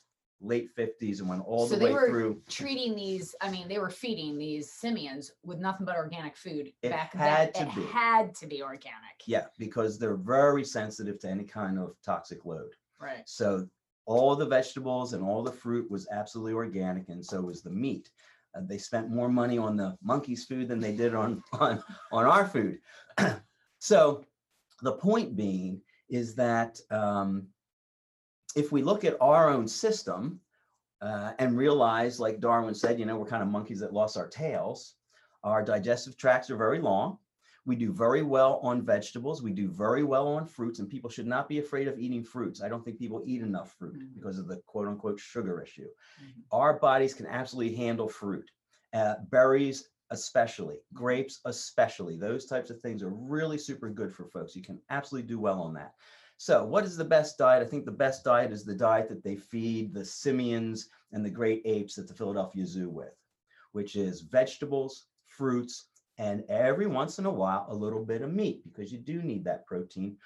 late 0.44 0.75
50s 0.76 1.20
and 1.20 1.28
went 1.28 1.40
all 1.46 1.69
So 1.69 1.76
the 1.76 1.84
way 1.84 1.93
through. 1.93 2.43
treating 2.49 2.96
these, 2.96 3.32
I 3.40 3.49
mean, 3.49 3.69
they 3.69 3.78
were 3.78 3.90
feeding 3.90 4.37
these 4.37 4.72
simians 4.72 5.31
with 5.44 5.58
nothing 5.60 5.87
but 5.87 5.94
organic 5.94 6.37
food 6.37 6.72
It 6.82 6.90
back 6.90 7.12
had 7.14 7.52
then. 7.54 7.66
to 7.66 7.70
it 7.70 7.76
be. 7.76 7.82
had 7.93 8.34
to 8.34 8.46
be 8.49 8.60
organic. 8.60 9.22
Yeah, 9.25 9.44
because 9.56 10.00
they're 10.00 10.16
very 10.16 10.64
sensitive 10.64 11.20
to 11.20 11.28
any 11.28 11.44
kind 11.44 11.78
of 11.78 11.94
toxic 12.04 12.44
load. 12.44 12.72
Right. 13.00 13.22
So 13.25 13.69
all 14.04 14.34
the 14.34 14.46
vegetables 14.46 15.12
and 15.12 15.22
all 15.22 15.44
the 15.44 15.52
fruit 15.52 15.88
was 15.88 16.09
absolutely 16.11 16.54
organic, 16.54 17.09
and 17.09 17.25
so 17.25 17.40
was 17.42 17.62
the 17.62 17.71
meat. 17.71 18.11
Uh, 18.54 18.61
they 18.66 18.78
spent 18.78 19.11
more 19.11 19.28
money 19.28 19.59
on 19.59 19.76
the 19.76 19.97
monkeys' 20.02 20.44
food 20.44 20.68
than 20.68 20.80
they 20.80 20.92
did 20.94 21.14
on 21.14 21.42
on 21.52 21.82
on 22.11 22.25
our 22.25 22.47
food. 22.47 22.78
so 23.78 24.25
the 24.82 24.92
point 24.92 25.37
being 25.37 25.80
is 26.09 26.35
that 26.35 26.78
um, 26.90 27.47
if 28.54 28.73
we 28.73 28.82
look 28.82 29.04
at 29.04 29.16
our 29.21 29.49
own 29.49 29.66
system 29.66 30.40
uh, 31.00 31.32
and 31.38 31.56
realize, 31.56 32.21
like 32.21 32.40
Darwin 32.40 32.75
said, 32.75 32.99
you 32.99 33.06
know, 33.06 33.16
we're 33.16 33.26
kind 33.26 33.42
of 33.42 33.49
monkeys 33.49 33.80
that 33.80 33.92
lost 33.92 34.16
our 34.16 34.28
tails. 34.28 34.94
Our 35.42 35.64
digestive 35.64 36.16
tracts 36.16 36.50
are 36.50 36.56
very 36.56 36.80
long. 36.80 37.18
We 37.64 37.76
do 37.76 37.92
very 37.92 38.23
well 38.23 38.59
on 38.62 38.83
vegetables. 38.85 39.42
We 39.42 39.52
do 39.52 39.69
very 39.69 40.02
well 40.02 40.26
on 40.28 40.47
fruits, 40.47 40.81
and 40.81 40.88
people 40.88 41.09
should 41.11 41.26
not 41.26 41.49
be 41.49 41.59
afraid 41.61 41.87
of 41.88 41.99
eating 41.99 42.25
fruits. 42.25 42.61
I 42.62 42.69
don't 42.69 42.85
think 42.85 42.99
people 42.99 43.23
eat 43.25 43.40
enough 43.42 43.73
fruit 43.75 44.00
Mhm. 44.00 44.14
because 44.14 44.38
of 44.38 44.49
the 44.49 44.61
quote 44.66 44.88
unquote 44.88 45.21
sugar 45.21 45.61
issue. 45.62 45.88
Mhm. 46.21 46.45
Our 46.50 46.78
bodies 46.78 47.14
can 47.14 47.26
absolutely 47.26 47.75
handle 47.76 48.09
fruit, 48.09 48.50
uh, 48.92 49.16
berries, 49.31 49.90
especially, 50.11 50.81
grapes, 50.92 51.40
especially. 51.45 52.16
Those 52.16 52.47
types 52.47 52.71
of 52.71 52.81
things 52.81 53.02
are 53.02 53.11
really 53.11 53.59
super 53.59 53.90
good 53.90 54.12
for 54.12 54.26
folks. 54.26 54.57
You 54.57 54.62
can 54.62 54.83
absolutely 54.90 55.28
do 55.28 55.40
well 55.40 55.61
on 55.62 55.73
that. 55.75 55.95
So, 56.37 56.66
what 56.66 56.85
is 56.85 56.97
the 56.97 57.04
best 57.04 57.38
diet? 57.38 57.62
I 57.62 57.66
think 57.71 57.85
the 57.85 57.92
best 57.92 58.25
diet 58.25 58.52
is 58.52 58.64
the 58.64 58.75
diet 58.75 59.09
that 59.09 59.23
they 59.23 59.37
feed 59.37 59.95
the 59.95 60.04
simians 60.04 60.90
and 61.12 61.25
the 61.25 61.31
great 61.31 61.62
apes 61.64 61.97
at 61.99 62.09
the 62.09 62.14
Philadelphia 62.14 62.66
Zoo 62.66 62.90
with, 62.90 63.14
which 63.73 63.97
is 63.97 64.23
vegetables, 64.23 65.07
fruits, 65.26 65.91
and 66.19 66.45
every 66.49 66.87
once 66.87 67.19
in 67.19 67.26
a 67.26 67.31
while, 67.31 67.66
a 67.69 67.75
little 67.75 68.04
bit 68.04 68.23
of 68.23 68.33
meat 68.33 68.62
because 68.64 68.92
you 68.92 68.99
do 68.99 69.23
need 69.23 69.45
that 69.45 69.66
protein. 69.66 70.16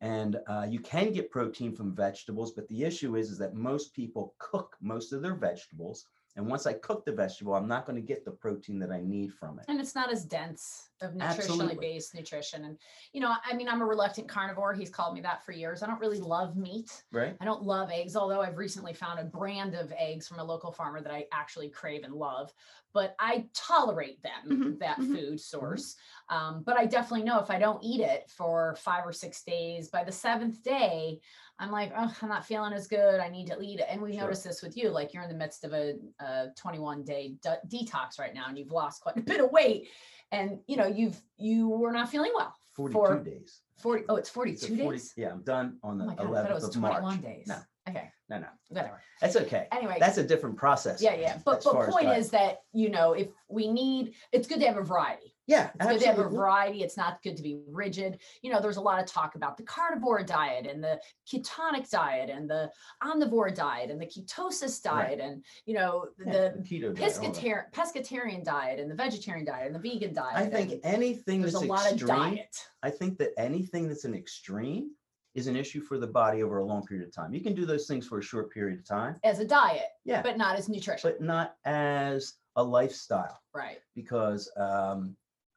And 0.00 0.38
uh, 0.46 0.66
you 0.68 0.80
can 0.80 1.12
get 1.12 1.30
protein 1.30 1.74
from 1.74 1.94
vegetables, 1.94 2.52
but 2.52 2.68
the 2.68 2.84
issue 2.84 3.16
is, 3.16 3.30
is 3.30 3.38
that 3.38 3.54
most 3.54 3.94
people 3.94 4.34
cook 4.38 4.76
most 4.80 5.12
of 5.12 5.22
their 5.22 5.34
vegetables 5.34 6.06
And 6.36 6.46
once 6.46 6.66
I 6.66 6.74
cook 6.74 7.06
the 7.06 7.12
vegetable, 7.12 7.54
I'm 7.54 7.66
not 7.66 7.86
going 7.86 7.96
to 7.96 8.06
get 8.06 8.26
the 8.26 8.30
protein 8.30 8.78
that 8.80 8.92
I 8.92 9.00
need 9.00 9.32
from 9.32 9.58
it. 9.58 9.64
And 9.68 9.80
it's 9.80 9.94
not 9.94 10.12
as 10.12 10.26
dense 10.26 10.90
of 11.00 11.12
nutritionally 11.12 11.22
Absolutely. 11.22 11.76
based 11.76 12.14
nutrition. 12.14 12.66
And, 12.66 12.78
you 13.14 13.20
know, 13.20 13.34
I 13.42 13.54
mean, 13.54 13.68
I'm 13.68 13.80
a 13.80 13.86
reluctant 13.86 14.28
carnivore. 14.28 14.74
He's 14.74 14.90
called 14.90 15.14
me 15.14 15.22
that 15.22 15.44
for 15.44 15.52
years. 15.52 15.82
I 15.82 15.86
don't 15.86 15.98
really 15.98 16.20
love 16.20 16.54
meat. 16.56 17.04
Right? 17.10 17.36
I 17.40 17.44
don't 17.46 17.62
love 17.62 17.90
eggs, 17.90 18.16
although 18.16 18.42
I've 18.42 18.58
recently 18.58 18.92
found 18.92 19.18
a 19.18 19.24
brand 19.24 19.74
of 19.74 19.92
eggs 19.96 20.28
from 20.28 20.38
a 20.38 20.44
local 20.44 20.72
farmer 20.72 21.00
that 21.00 21.12
I 21.12 21.26
actually 21.32 21.70
crave 21.70 22.04
and 22.04 22.14
love. 22.14 22.52
But 22.92 23.14
I 23.18 23.48
tolerate 23.54 24.22
them, 24.22 24.42
Mhm, 24.46 24.78
that 24.78 24.98
mhm, 24.98 25.12
food 25.14 25.40
source. 25.40 25.96
Um, 26.28 26.62
but 26.64 26.78
I 26.78 26.84
definitely 26.84 27.24
know 27.24 27.40
if 27.40 27.50
I 27.50 27.58
don't 27.58 27.82
eat 27.82 28.00
it 28.00 28.30
for 28.30 28.76
five 28.76 29.06
or 29.06 29.12
six 29.12 29.42
days, 29.42 29.88
by 29.88 30.04
the 30.04 30.12
seventh 30.12 30.62
day, 30.62 31.20
I'm 31.58 31.70
like, 31.70 31.92
oh, 31.96 32.14
I'm 32.20 32.28
not 32.28 32.44
feeling 32.44 32.72
as 32.72 32.86
good. 32.86 33.18
I 33.20 33.28
need 33.28 33.46
to 33.46 33.60
eat 33.62 33.80
it. 33.80 33.86
And 33.88 34.00
we 34.02 34.12
Sure. 34.12 34.22
noticed 34.22 34.44
this 34.44 34.62
with 34.62 34.76
you, 34.76 34.90
like 34.90 35.14
you're 35.14 35.22
in 35.22 35.28
the 35.30 35.34
midst 35.36 35.64
of 35.64 35.72
a, 35.72 35.94
a 36.20 36.48
21 36.56 37.02
day 37.04 37.34
de- 37.42 37.60
detox 37.68 38.18
right 38.18 38.34
now, 38.34 38.44
and 38.48 38.58
you've 38.58 38.70
lost 38.72 39.00
quite 39.02 39.16
a 39.16 39.22
bit 39.22 39.40
of 39.40 39.50
weight, 39.52 39.88
and 40.32 40.58
you 40.66 40.76
know 40.76 40.86
you've 40.86 41.20
you 41.36 41.68
were 41.68 41.92
not 41.92 42.10
feeling 42.10 42.32
well. 42.34 42.54
42 42.74 42.98
For 42.98 43.18
days. 43.24 43.60
40. 43.78 44.04
Oh, 44.10 44.16
it's 44.16 44.28
It's 44.28 44.30
a 44.30 44.34
42 44.34 44.76
40 44.82 44.96
days. 44.98 45.14
Yeah, 45.16 45.30
I'm 45.30 45.42
done 45.42 45.78
on 45.82 45.96
the 45.96 46.04
Oh 46.04 46.08
my 46.08 46.14
god, 46.14 46.26
I 46.34 46.42
thought 46.42 46.50
it 46.50 46.54
was 46.54 46.64
of 46.64 46.74
21 46.74 47.02
March. 47.02 47.22
days. 47.22 47.46
No, 47.46 47.56
Okay, 47.88 48.10
no, 48.28 48.38
no. 48.38 48.46
whatever. 48.68 49.00
That's 49.22 49.36
okay. 49.36 49.66
Anyway, 49.72 49.96
That's 49.98 50.18
a 50.18 50.24
different 50.24 50.56
process. 50.56 51.00
yeah, 51.00 51.14
yeah. 51.14 51.38
But 51.44 51.62
but 51.64 51.88
point 51.88 52.08
is 52.08 52.28
that 52.30 52.58
you 52.72 52.90
know 52.90 53.12
if 53.14 53.28
we 53.48 53.66
need, 53.68 54.12
it's 54.32 54.46
good 54.46 54.60
to 54.60 54.66
have 54.66 54.76
a 54.76 54.82
variety. 54.82 55.34
Yeah, 55.46 55.70
It's 55.76 55.86
good 55.86 56.00
to 56.00 56.06
have 56.08 56.18
a 56.18 56.28
variety. 56.28 56.82
It's 56.82 56.96
not 56.96 57.22
good 57.22 57.36
to 57.36 57.42
be 57.42 57.60
rigid. 57.68 58.18
You 58.42 58.50
know, 58.52 58.60
there's 58.60 58.78
a 58.78 58.80
lot 58.80 59.00
of 59.00 59.06
talk 59.06 59.36
about 59.36 59.56
the 59.56 59.62
carnivore 59.62 60.22
diet 60.24 60.66
and 60.66 60.82
the 60.82 61.00
ketonic 61.32 61.88
diet 61.88 62.30
and 62.30 62.50
the 62.50 62.70
omnivore 63.02 63.54
diet 63.54 63.90
and 63.90 64.00
the 64.00 64.06
ketosis 64.06 64.84
Right. 64.84 65.06
diet 65.08 65.20
and 65.20 65.44
you 65.64 65.74
know 65.74 66.06
Yeah, 66.26 66.32
the 66.32 66.80
diet, 66.80 66.94
pescatarian 66.96 67.70
pescatarian 67.72 68.42
diet 68.44 68.80
and 68.80 68.90
the 68.90 68.94
vegetarian 68.96 69.44
diet 69.46 69.66
and 69.66 69.74
the 69.74 69.78
vegan 69.90 70.12
diet. 70.12 70.36
I 70.36 70.46
think 70.46 70.80
anything 70.82 71.40
there's 71.42 71.52
that's 71.52 71.64
a 71.64 71.68
lot 71.68 71.92
extreme, 71.92 72.10
of 72.10 72.16
diet. 72.34 72.56
I 72.82 72.90
think 72.90 73.16
that 73.18 73.30
anything 73.38 73.86
that's 73.86 74.04
an 74.04 74.14
extreme 74.14 74.90
is 75.34 75.46
an 75.46 75.54
issue 75.54 75.80
for 75.80 75.98
the 75.98 76.06
body 76.06 76.42
over 76.42 76.58
a 76.58 76.64
long 76.64 76.84
period 76.86 77.06
of 77.06 77.14
time. 77.14 77.32
You 77.32 77.40
can 77.40 77.54
do 77.54 77.66
those 77.66 77.86
things 77.86 78.06
for 78.08 78.18
a 78.18 78.22
short 78.22 78.50
period 78.50 78.78
of 78.80 78.86
time. 78.86 79.16
as 79.22 79.38
a 79.38 79.44
diet, 79.44 79.90
Yeah. 80.04 80.22
but 80.22 80.36
not 80.38 80.56
as 80.56 80.68
nutrition. 80.68 81.08
but 81.08 81.20
not 81.20 81.54
as 81.64 82.34
a 82.56 82.62
lifestyle 82.64 83.38
right. 83.54 83.78
because 83.94 84.50
um, 84.56 85.14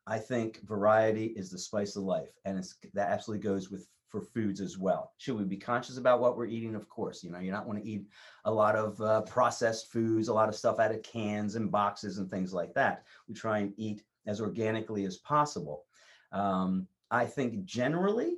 I 0.09 0.17
think 0.17 0.67
variety 0.67 1.27
is 1.27 1.51
the 1.51 1.59
spice 1.59 1.95
of 1.95 2.03
life, 2.03 2.31
and 2.43 2.65
that 2.95 3.09
absolutely 3.11 3.43
goes 3.43 3.69
with 3.69 3.87
for 4.09 4.21
foods 4.21 4.59
as 4.59 4.75
well. 4.75 5.13
Should 5.19 5.37
we 5.37 5.43
be 5.43 5.55
conscious 5.55 5.97
about 5.97 6.19
what 6.19 6.35
we're 6.35 6.47
eating? 6.47 6.73
Of 6.73 6.89
course, 6.89 7.23
you 7.23 7.29
know 7.29 7.37
you 7.37 7.51
don't 7.51 7.67
want 7.67 7.79
to 7.79 7.87
eat 7.87 8.07
a 8.45 8.51
lot 8.51 8.75
of 8.75 8.99
uh, 9.01 9.21
processed 9.21 9.91
foods, 9.91 10.27
a 10.27 10.33
lot 10.33 10.49
of 10.49 10.55
stuff 10.55 10.79
out 10.79 10.95
of 10.95 11.03
cans 11.03 11.55
and 11.55 11.71
boxes 11.71 12.17
and 12.17 12.27
things 12.27 12.51
like 12.51 12.73
that. 12.73 13.03
We 13.27 13.35
try 13.35 13.59
and 13.59 13.73
eat 13.77 14.01
as 14.25 14.41
organically 14.41 15.05
as 15.05 15.17
possible. 15.17 15.85
Um, 16.31 16.87
I 17.11 17.25
think 17.25 17.63
generally 17.65 18.37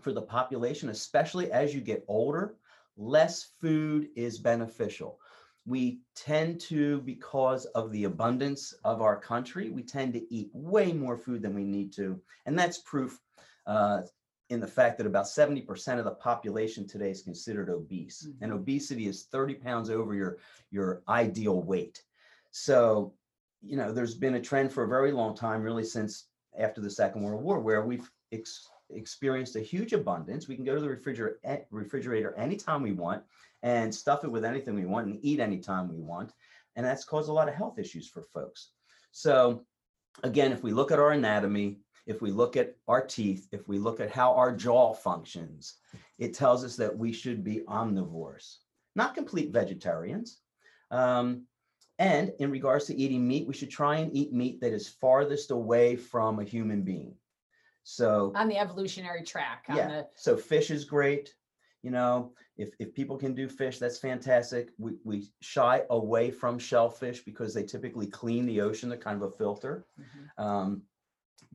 for 0.00 0.12
the 0.12 0.22
population, 0.22 0.88
especially 0.88 1.52
as 1.52 1.72
you 1.72 1.80
get 1.80 2.04
older, 2.08 2.56
less 2.96 3.50
food 3.60 4.08
is 4.16 4.38
beneficial 4.38 5.20
we 5.68 6.00
tend 6.16 6.58
to 6.58 7.00
because 7.02 7.66
of 7.66 7.92
the 7.92 8.04
abundance 8.04 8.72
of 8.84 9.02
our 9.02 9.20
country 9.20 9.68
we 9.68 9.82
tend 9.82 10.14
to 10.14 10.34
eat 10.34 10.48
way 10.54 10.92
more 10.92 11.16
food 11.16 11.42
than 11.42 11.54
we 11.54 11.64
need 11.64 11.92
to. 11.92 12.18
And 12.46 12.58
that's 12.58 12.78
proof 12.78 13.20
uh, 13.66 14.00
in 14.48 14.60
the 14.60 14.66
fact 14.66 14.96
that 14.96 15.06
about 15.06 15.26
70% 15.26 15.98
of 15.98 16.06
the 16.06 16.12
population 16.12 16.86
today 16.86 17.10
is 17.10 17.20
considered 17.22 17.68
obese. 17.68 18.26
And 18.40 18.50
Mhm. 18.50 18.56
obesity 18.56 19.06
is 19.06 19.26
30 19.26 19.54
pounds 19.54 19.90
over 19.90 20.14
your 20.14 20.38
your 20.70 21.02
ideal 21.06 21.62
weight. 21.62 22.02
So 22.50 23.14
you 23.60 23.76
know 23.76 23.92
there's 23.92 24.14
been 24.14 24.36
a 24.36 24.40
trend 24.40 24.72
for 24.72 24.84
a 24.84 24.88
very 24.88 25.12
long 25.12 25.36
time 25.36 25.62
really 25.62 25.84
since 25.84 26.28
after 26.58 26.80
the 26.80 26.90
second 26.90 27.22
world 27.22 27.42
war 27.42 27.60
where 27.60 27.84
we've 27.84 28.10
ex- 28.32 28.70
experienced 28.90 29.56
a 29.56 29.60
huge 29.60 29.92
abundance 29.92 30.48
we 30.48 30.56
can 30.56 30.64
go 30.64 30.74
to 30.74 30.80
the 30.80 30.88
refrigerator 30.88 31.66
refrigerator 31.70 32.34
anytime 32.36 32.82
we 32.82 32.92
want 32.92 33.22
and 33.62 33.94
stuff 33.94 34.24
it 34.24 34.30
with 34.30 34.44
anything 34.44 34.74
we 34.74 34.86
want 34.86 35.06
and 35.06 35.18
eat 35.22 35.40
anytime 35.40 35.88
we 35.88 36.00
want. 36.00 36.32
And 36.76 36.86
that's 36.86 37.04
caused 37.04 37.28
a 37.28 37.32
lot 37.32 37.48
of 37.48 37.54
health 37.54 37.78
issues 37.78 38.08
for 38.08 38.22
folks. 38.22 38.70
So, 39.10 39.64
again, 40.22 40.52
if 40.52 40.62
we 40.62 40.72
look 40.72 40.92
at 40.92 40.98
our 40.98 41.10
anatomy, 41.10 41.78
if 42.06 42.22
we 42.22 42.30
look 42.30 42.56
at 42.56 42.76
our 42.86 43.04
teeth, 43.04 43.48
if 43.52 43.68
we 43.68 43.78
look 43.78 44.00
at 44.00 44.10
how 44.10 44.32
our 44.34 44.54
jaw 44.54 44.94
functions, 44.94 45.74
it 46.18 46.34
tells 46.34 46.64
us 46.64 46.76
that 46.76 46.96
we 46.96 47.12
should 47.12 47.44
be 47.44 47.62
omnivores, 47.68 48.56
not 48.94 49.14
complete 49.14 49.52
vegetarians. 49.52 50.38
Um, 50.90 51.46
and 51.98 52.32
in 52.38 52.50
regards 52.50 52.86
to 52.86 52.96
eating 52.96 53.26
meat, 53.26 53.46
we 53.46 53.54
should 53.54 53.70
try 53.70 53.96
and 53.96 54.14
eat 54.16 54.32
meat 54.32 54.60
that 54.60 54.72
is 54.72 54.88
farthest 54.88 55.50
away 55.50 55.96
from 55.96 56.38
a 56.38 56.44
human 56.44 56.82
being. 56.82 57.14
So, 57.90 58.32
On 58.34 58.48
the 58.48 58.58
evolutionary 58.58 59.22
track. 59.22 59.64
On 59.70 59.76
yeah. 59.76 59.88
the 59.88 60.08
So 60.14 60.36
fish 60.36 60.70
is 60.70 60.84
great. 60.84 61.34
You 61.82 61.90
know, 61.90 62.34
if, 62.58 62.68
if 62.78 62.92
people 62.92 63.16
can 63.16 63.34
do 63.34 63.48
fish, 63.48 63.78
that's 63.78 63.98
fantastic. 63.98 64.72
We, 64.76 64.98
we 65.04 65.28
shy 65.40 65.84
away 65.88 66.30
from 66.30 66.58
shellfish 66.58 67.24
because 67.24 67.54
they 67.54 67.62
typically 67.62 68.06
clean 68.06 68.44
the 68.44 68.60
ocean. 68.60 68.90
They're 68.90 68.98
kind 68.98 69.16
of 69.22 69.30
a 69.32 69.34
filter. 69.34 69.86
Mhm. 69.98 70.44
Um, 70.44 70.82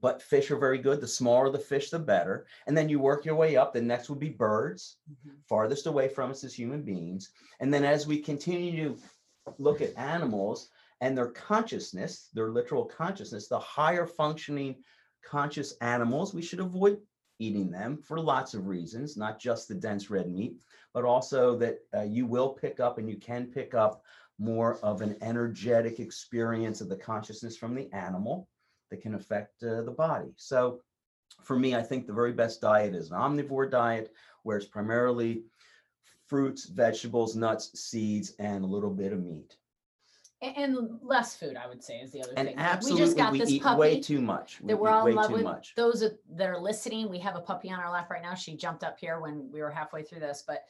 but 0.01 0.23
fish 0.23 0.49
are 0.49 0.57
very 0.57 0.79
good. 0.79 1.01
The 1.01 1.07
smaller 1.07 1.51
the 1.51 1.59
fish, 1.59 1.91
the 1.91 1.99
better. 1.99 2.47
And 2.65 2.75
then 2.75 2.89
you 2.89 2.97
work 2.99 3.25
your 3.25 3.35
way 3.35 3.55
up. 3.55 3.71
The 3.71 3.81
next 3.81 4.09
would 4.09 4.19
be 4.19 4.29
birds, 4.29 4.97
Mhm. 5.11 5.35
farthest 5.47 5.85
away 5.85 6.07
from 6.07 6.31
us 6.31 6.43
as 6.43 6.55
human 6.55 6.81
beings. 6.81 7.29
And 7.59 7.71
then 7.71 7.85
as 7.85 8.07
we 8.07 8.19
continue 8.19 8.95
to 8.95 9.01
look 9.59 9.81
at 9.81 9.95
animals 9.97 10.69
and 10.99 11.15
their 11.15 11.29
consciousness, 11.29 12.29
their 12.33 12.49
literal 12.49 12.85
consciousness, 12.85 13.47
the 13.47 13.59
higher 13.59 14.07
functioning 14.07 14.83
conscious 15.23 15.75
animals, 15.81 16.33
we 16.33 16.41
should 16.41 16.59
avoid 16.59 16.99
eating 17.39 17.71
them 17.71 17.97
for 17.97 18.19
lots 18.19 18.53
of 18.53 18.67
reasons, 18.67 19.17
not 19.17 19.39
just 19.39 19.67
the 19.67 19.75
dense 19.75 20.09
red 20.09 20.31
meat, 20.31 20.55
but 20.93 21.05
also 21.05 21.57
that 21.57 21.79
uh, 21.95 22.01
you 22.03 22.25
will 22.25 22.49
pick 22.49 22.79
up 22.79 22.97
and 22.97 23.09
you 23.09 23.17
can 23.17 23.47
pick 23.47 23.73
up 23.73 24.03
more 24.39 24.77
of 24.79 25.01
an 25.01 25.15
energetic 25.21 25.99
experience 25.99 26.81
of 26.81 26.89
the 26.89 26.95
consciousness 26.95 27.57
from 27.57 27.75
the 27.75 27.91
animal 27.93 28.47
that 28.89 29.01
can 29.01 29.15
affect 29.15 29.63
uh, 29.63 29.81
the 29.81 29.91
body. 29.91 30.31
So 30.35 30.81
for 31.41 31.57
me, 31.57 31.75
I 31.75 31.81
think 31.81 32.05
the 32.05 32.13
very 32.13 32.33
best 32.33 32.61
diet 32.61 32.95
is 32.95 33.11
an 33.11 33.17
omnivore 33.17 33.69
diet, 33.69 34.13
where 34.43 34.57
it's 34.57 34.67
primarily 34.67 35.43
fruits, 36.27 36.65
vegetables, 36.65 37.35
nuts, 37.35 37.79
seeds, 37.79 38.33
and 38.39 38.63
a 38.63 38.67
little 38.67 38.89
bit 38.91 39.13
of 39.13 39.23
meat. 39.23 39.55
And, 40.43 40.99
less 41.01 41.35
food, 41.35 41.55
I 41.55 41.67
would 41.67 41.83
say, 41.83 41.95
is 41.99 42.11
the 42.11 42.21
other 42.21 42.33
And 42.35 42.49
thing. 42.49 42.57
Absolutely, 42.57 43.01
we 43.01 43.05
just 43.05 43.17
got 43.17 43.31
we 43.31 43.39
this 43.39 43.49
eat 43.49 43.63
puppy 43.63 43.79
way 43.79 43.99
too 44.01 44.21
much. 44.21 44.59
We 44.61 44.67
that 44.67 44.77
we're 44.77 44.89
all 44.89 45.07
in 45.07 45.15
love 45.15 45.29
too 45.29 45.35
with. 45.35 45.43
much. 45.43 45.73
Those 45.75 46.03
that 46.35 46.49
are 46.49 46.59
listening, 46.59 47.09
we 47.09 47.19
have 47.19 47.35
a 47.35 47.41
puppy 47.41 47.71
on 47.71 47.79
our 47.79 47.91
lap 47.91 48.09
right 48.09 48.21
now. 48.21 48.33
She 48.33 48.55
jumped 48.55 48.83
up 48.83 48.99
here 48.99 49.19
when 49.19 49.49
we 49.51 49.61
were 49.61 49.71
halfway 49.71 50.03
through 50.03 50.19
this, 50.19 50.43
but 50.45 50.65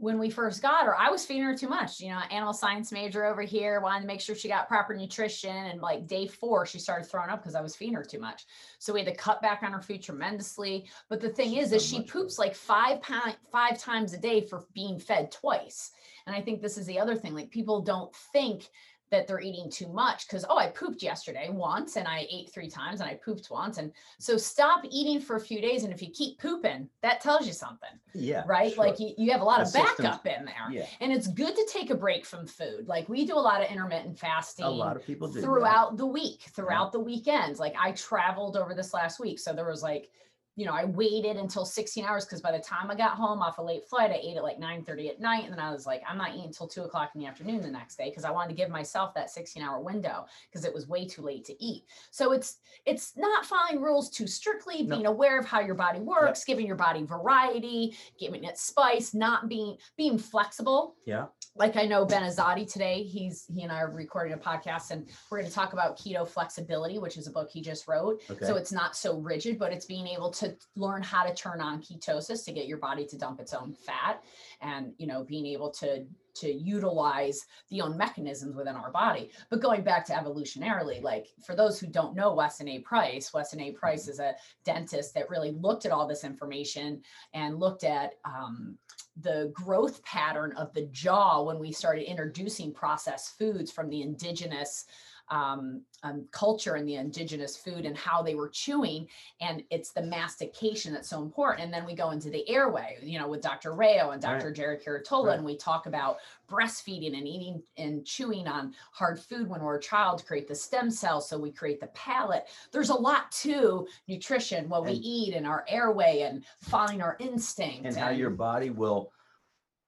when 0.00 0.18
we 0.18 0.30
first 0.30 0.62
got 0.62 0.86
her, 0.86 0.98
I 0.98 1.10
was 1.10 1.26
feeding 1.26 1.42
her 1.42 1.54
too 1.54 1.68
much. 1.68 2.00
You 2.00 2.08
know, 2.08 2.20
animal 2.30 2.54
science 2.54 2.90
major 2.90 3.26
over 3.26 3.42
here 3.42 3.82
wanted 3.82 4.00
to 4.00 4.06
make 4.06 4.22
sure 4.22 4.34
she 4.34 4.48
got 4.48 4.66
proper 4.66 4.94
nutrition. 4.94 5.54
And 5.54 5.82
like 5.82 6.06
day 6.06 6.26
four, 6.26 6.64
she 6.64 6.78
started 6.78 7.04
throwing 7.04 7.28
up 7.28 7.42
because 7.42 7.54
I 7.54 7.60
was 7.60 7.76
feeding 7.76 7.96
her 7.96 8.02
too 8.02 8.18
much. 8.18 8.46
So 8.78 8.94
we 8.94 9.00
had 9.00 9.08
to 9.10 9.14
cut 9.14 9.42
back 9.42 9.62
on 9.62 9.72
her 9.72 9.82
food 9.82 10.02
tremendously. 10.02 10.86
But 11.10 11.20
the 11.20 11.28
thing 11.28 11.50
She's 11.50 11.66
is, 11.66 11.72
is 11.74 11.86
she 11.86 12.02
poops 12.02 12.38
better. 12.38 12.48
like 12.48 12.56
five 12.56 13.02
pound 13.02 13.36
five 13.52 13.78
times 13.78 14.14
a 14.14 14.18
day 14.18 14.40
for 14.40 14.64
being 14.72 14.98
fed 14.98 15.30
twice. 15.30 15.90
And 16.26 16.34
I 16.34 16.40
think 16.40 16.62
this 16.62 16.78
is 16.78 16.86
the 16.86 16.98
other 16.98 17.14
thing. 17.14 17.34
Like 17.34 17.50
people 17.50 17.82
don't 17.82 18.14
think 18.32 18.70
that 19.10 19.26
they're 19.26 19.40
eating 19.40 19.70
too 19.70 19.88
much 19.88 20.26
because 20.26 20.44
oh 20.48 20.56
i 20.58 20.66
pooped 20.68 21.02
yesterday 21.02 21.48
once 21.50 21.96
and 21.96 22.06
i 22.08 22.26
ate 22.30 22.50
three 22.52 22.68
times 22.68 23.00
and 23.00 23.08
i 23.10 23.14
pooped 23.24 23.48
once 23.50 23.78
and 23.78 23.92
so 24.18 24.36
stop 24.36 24.82
eating 24.90 25.20
for 25.20 25.36
a 25.36 25.40
few 25.40 25.60
days 25.60 25.84
and 25.84 25.92
if 25.92 26.00
you 26.02 26.08
keep 26.10 26.38
pooping 26.40 26.88
that 27.02 27.20
tells 27.20 27.46
you 27.46 27.52
something 27.52 27.90
Yeah. 28.14 28.42
right 28.46 28.72
sure. 28.74 28.84
like 28.84 28.98
you, 29.00 29.12
you 29.18 29.30
have 29.32 29.40
a 29.40 29.44
lot 29.44 29.60
A 29.60 29.64
of 29.64 29.72
backup 29.72 30.26
in 30.26 30.44
there 30.44 30.70
yeah. 30.70 30.86
and 31.00 31.12
it's 31.12 31.26
good 31.28 31.54
to 31.56 31.66
take 31.72 31.90
a 31.90 31.94
break 31.96 32.24
from 32.24 32.46
food 32.46 32.86
like 32.86 33.08
we 33.08 33.24
do 33.24 33.34
a 33.34 33.38
lot 33.40 33.62
of 33.62 33.70
intermittent 33.70 34.18
fasting 34.18 34.64
A 34.64 34.70
lot 34.70 34.96
of 34.96 35.04
people 35.04 35.28
do. 35.28 35.34
that. 35.34 35.42
throughout 35.42 35.96
the 35.96 36.06
week, 36.06 36.42
throughout 36.54 36.92
the 36.92 37.00
weekends. 37.00 37.58
Like 37.58 37.74
I 37.78 37.92
traveled 37.92 38.56
over 38.56 38.74
this 38.74 38.92
last 38.94 39.18
week. 39.20 39.38
So 39.38 39.52
there 39.52 39.66
was 39.68 39.82
like, 39.82 40.10
you 40.56 40.66
know, 40.66 40.72
I 40.72 40.84
waited 40.84 41.36
until 41.36 41.64
16 41.64 42.04
hours 42.04 42.24
because 42.24 42.40
by 42.40 42.52
the 42.52 42.58
time 42.58 42.90
I 42.90 42.94
got 42.94 43.12
home 43.12 43.40
off 43.40 43.58
a 43.58 43.62
late 43.62 43.88
flight, 43.88 44.10
I 44.10 44.20
ate 44.22 44.36
at 44.36 44.42
like 44.42 44.58
9 44.58 44.84
30 44.84 45.08
at 45.08 45.20
night. 45.20 45.44
And 45.44 45.52
then 45.52 45.60
I 45.60 45.70
was 45.72 45.86
like, 45.86 46.02
I'm 46.08 46.18
not 46.18 46.30
eating 46.30 46.46
until 46.46 46.66
two 46.68 46.82
o'clock 46.82 47.12
in 47.14 47.20
the 47.20 47.26
afternoon 47.26 47.62
the 47.62 47.68
next 47.70 47.96
day 47.96 48.10
because 48.10 48.24
I 48.24 48.30
wanted 48.30 48.50
to 48.50 48.54
give 48.56 48.68
myself 48.68 49.14
that 49.14 49.30
16 49.30 49.62
hour 49.62 49.80
window 49.80 50.26
because 50.50 50.64
it 50.66 50.74
was 50.74 50.88
way 50.88 51.06
too 51.06 51.22
late 51.22 51.44
to 51.46 51.64
eat. 51.64 51.84
So 52.10 52.32
it's 52.32 52.58
it's 52.84 53.16
not 53.16 53.46
following 53.46 53.80
rules 53.80 54.10
too 54.10 54.26
strictly, 54.26 54.82
No. 54.82 54.96
being 54.96 55.06
aware 55.06 55.38
of 55.38 55.46
how 55.46 55.60
your 55.60 55.74
body 55.76 56.00
works, 56.00 56.44
giving 56.44 56.66
your 56.66 56.76
body 56.76 57.04
variety, 57.04 57.96
giving 58.18 58.44
it 58.44 58.58
spice, 58.58 59.14
not 59.14 59.48
being 59.48 59.76
being 59.96 60.18
flexible 60.18 60.96
Yeah. 61.06 61.26
like 61.54 61.76
I 61.76 61.86
know 61.86 62.04
Ben 62.04 62.22
Azadi 62.22 62.70
today, 62.70 63.02
he's 63.02 63.46
he 63.52 63.62
and 63.62 63.72
I 63.72 63.80
are 63.80 63.90
recording 63.90 64.32
a 64.34 64.38
podcast 64.38 64.90
and 64.90 65.08
we're 65.30 65.38
going 65.38 65.48
to 65.48 65.54
talk 65.54 65.72
about 65.72 65.96
keto 65.98 66.26
flexibility, 66.28 66.98
which 66.98 67.16
is 67.16 67.26
a 67.26 67.30
book 67.30 67.50
he 67.50 67.60
just 67.62 67.86
wrote. 67.88 68.20
Okay. 68.30 68.44
So 68.44 68.56
it's 68.56 68.72
not 68.72 68.96
so 68.96 69.18
rigid, 69.18 69.58
but 69.58 69.72
it's 69.72 69.86
being 69.86 70.06
able 70.06 70.30
to 70.30 70.39
learn 70.76 71.02
how 71.02 71.24
to 71.24 71.34
turn 71.34 71.60
on 71.60 71.82
ketosis 71.82 72.44
to 72.44 72.52
get 72.52 72.66
your 72.66 72.78
body 72.78 73.06
to 73.06 73.18
dump 73.18 73.40
its 73.40 73.54
own 73.54 73.74
fat 73.74 74.22
and 74.60 74.92
you 74.98 75.06
know 75.06 75.24
being 75.24 75.46
able 75.46 75.70
to 75.70 76.04
to 76.32 76.50
utilize 76.50 77.46
the 77.70 77.80
own 77.80 77.96
mechanisms 77.96 78.54
within 78.54 78.76
our 78.76 78.90
body. 78.90 79.30
But 79.50 79.60
going 79.60 79.82
back 79.82 80.06
to 80.06 80.12
evolutionarily 80.12 81.02
like 81.02 81.26
for 81.44 81.54
those 81.54 81.78
who 81.80 81.86
don't 81.86 82.14
know 82.14 82.34
weston 82.34 82.68
a. 82.68 82.78
Price 82.80 83.32
weston 83.32 83.60
a. 83.60 83.72
Price 83.72 84.08
is 84.08 84.20
a 84.20 84.34
dentist 84.64 85.14
that 85.14 85.30
really 85.30 85.52
looked 85.52 85.86
at 85.86 85.92
all 85.92 86.06
this 86.06 86.24
information 86.24 87.02
and 87.34 87.58
looked 87.58 87.84
at 87.84 88.14
um, 88.24 88.78
the 89.20 89.50
growth 89.52 90.02
pattern 90.04 90.52
of 90.56 90.72
the 90.72 90.86
jaw 90.92 91.42
when 91.42 91.58
we 91.58 91.72
started 91.72 92.08
introducing 92.08 92.72
processed 92.72 93.36
foods 93.38 93.70
from 93.70 93.88
the 93.90 94.02
indigenous 94.02 94.86
um, 95.30 95.82
um, 96.02 96.26
culture 96.32 96.74
and 96.74 96.88
the 96.88 96.96
indigenous 96.96 97.56
food 97.56 97.84
and 97.84 97.96
how 97.96 98.22
they 98.22 98.34
were 98.34 98.48
chewing. 98.48 99.06
And 99.40 99.62
it's 99.70 99.92
the 99.92 100.02
mastication 100.02 100.92
that's 100.92 101.08
so 101.08 101.22
important. 101.22 101.64
And 101.64 101.72
then 101.72 101.86
we 101.86 101.94
go 101.94 102.10
into 102.10 102.30
the 102.30 102.48
airway, 102.48 102.98
you 103.02 103.18
know, 103.18 103.28
with 103.28 103.40
Dr. 103.40 103.72
Rayo 103.72 104.10
and 104.10 104.20
Dr. 104.20 104.46
Right. 104.46 104.56
Jared 104.56 104.82
Caratola, 104.82 105.28
Right. 105.28 105.36
and 105.36 105.44
we 105.44 105.56
talk 105.56 105.86
about 105.86 106.18
breastfeeding 106.48 107.16
and 107.16 107.28
eating 107.28 107.62
and 107.76 108.04
chewing 108.04 108.48
on 108.48 108.74
hard 108.92 109.20
food 109.20 109.48
when 109.48 109.60
we're 109.62 109.76
a 109.76 109.80
child 109.80 110.18
to 110.18 110.24
create 110.24 110.48
the 110.48 110.54
stem 110.54 110.90
cells. 110.90 111.28
So 111.28 111.38
we 111.38 111.52
create 111.52 111.80
the 111.80 111.86
palate. 111.88 112.46
There's 112.72 112.90
a 112.90 112.94
lot 112.94 113.30
to 113.32 113.86
nutrition, 114.08 114.68
what 114.68 114.84
we 114.84 114.92
eat 114.92 115.34
and 115.34 115.46
our 115.46 115.64
airway 115.68 116.22
and 116.22 116.44
following 116.62 117.02
our 117.02 117.16
instinct. 117.20 117.86
and 117.86 117.96
how 117.96 118.10
your 118.10 118.30
body 118.30 118.70
will 118.70 119.12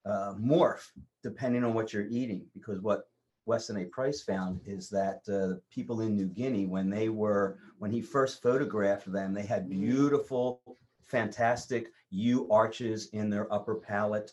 uh, 0.05 0.35
morph 0.35 0.87
depending 1.23 1.65
on 1.65 1.75
what 1.75 1.93
you're 1.93 2.07
eating. 2.09 2.47
Because 2.55 2.81
what 2.81 3.09
Weston 3.47 3.79
A. 3.79 3.85
Price 3.85 4.23
found 4.23 4.61
is 4.67 4.89
that 4.91 5.23
uh, 5.29 5.59
people 5.71 6.01
in 6.01 6.17
New 6.17 6.27
Guinea, 6.27 6.67
when 6.67 6.89
they 6.89 7.09
were, 7.09 7.59
when 7.79 7.91
he 7.91 8.01
first 8.01 8.43
photographed 8.43 9.11
them, 9.11 9.35
they 9.35 9.47
had 9.47 9.69
beautiful, 9.69 10.61
fantastic 11.03 11.89
U 12.11 12.49
arches 12.51 13.09
in 13.13 13.31
their 13.31 13.53
upper 13.53 13.75
palate. 13.75 14.33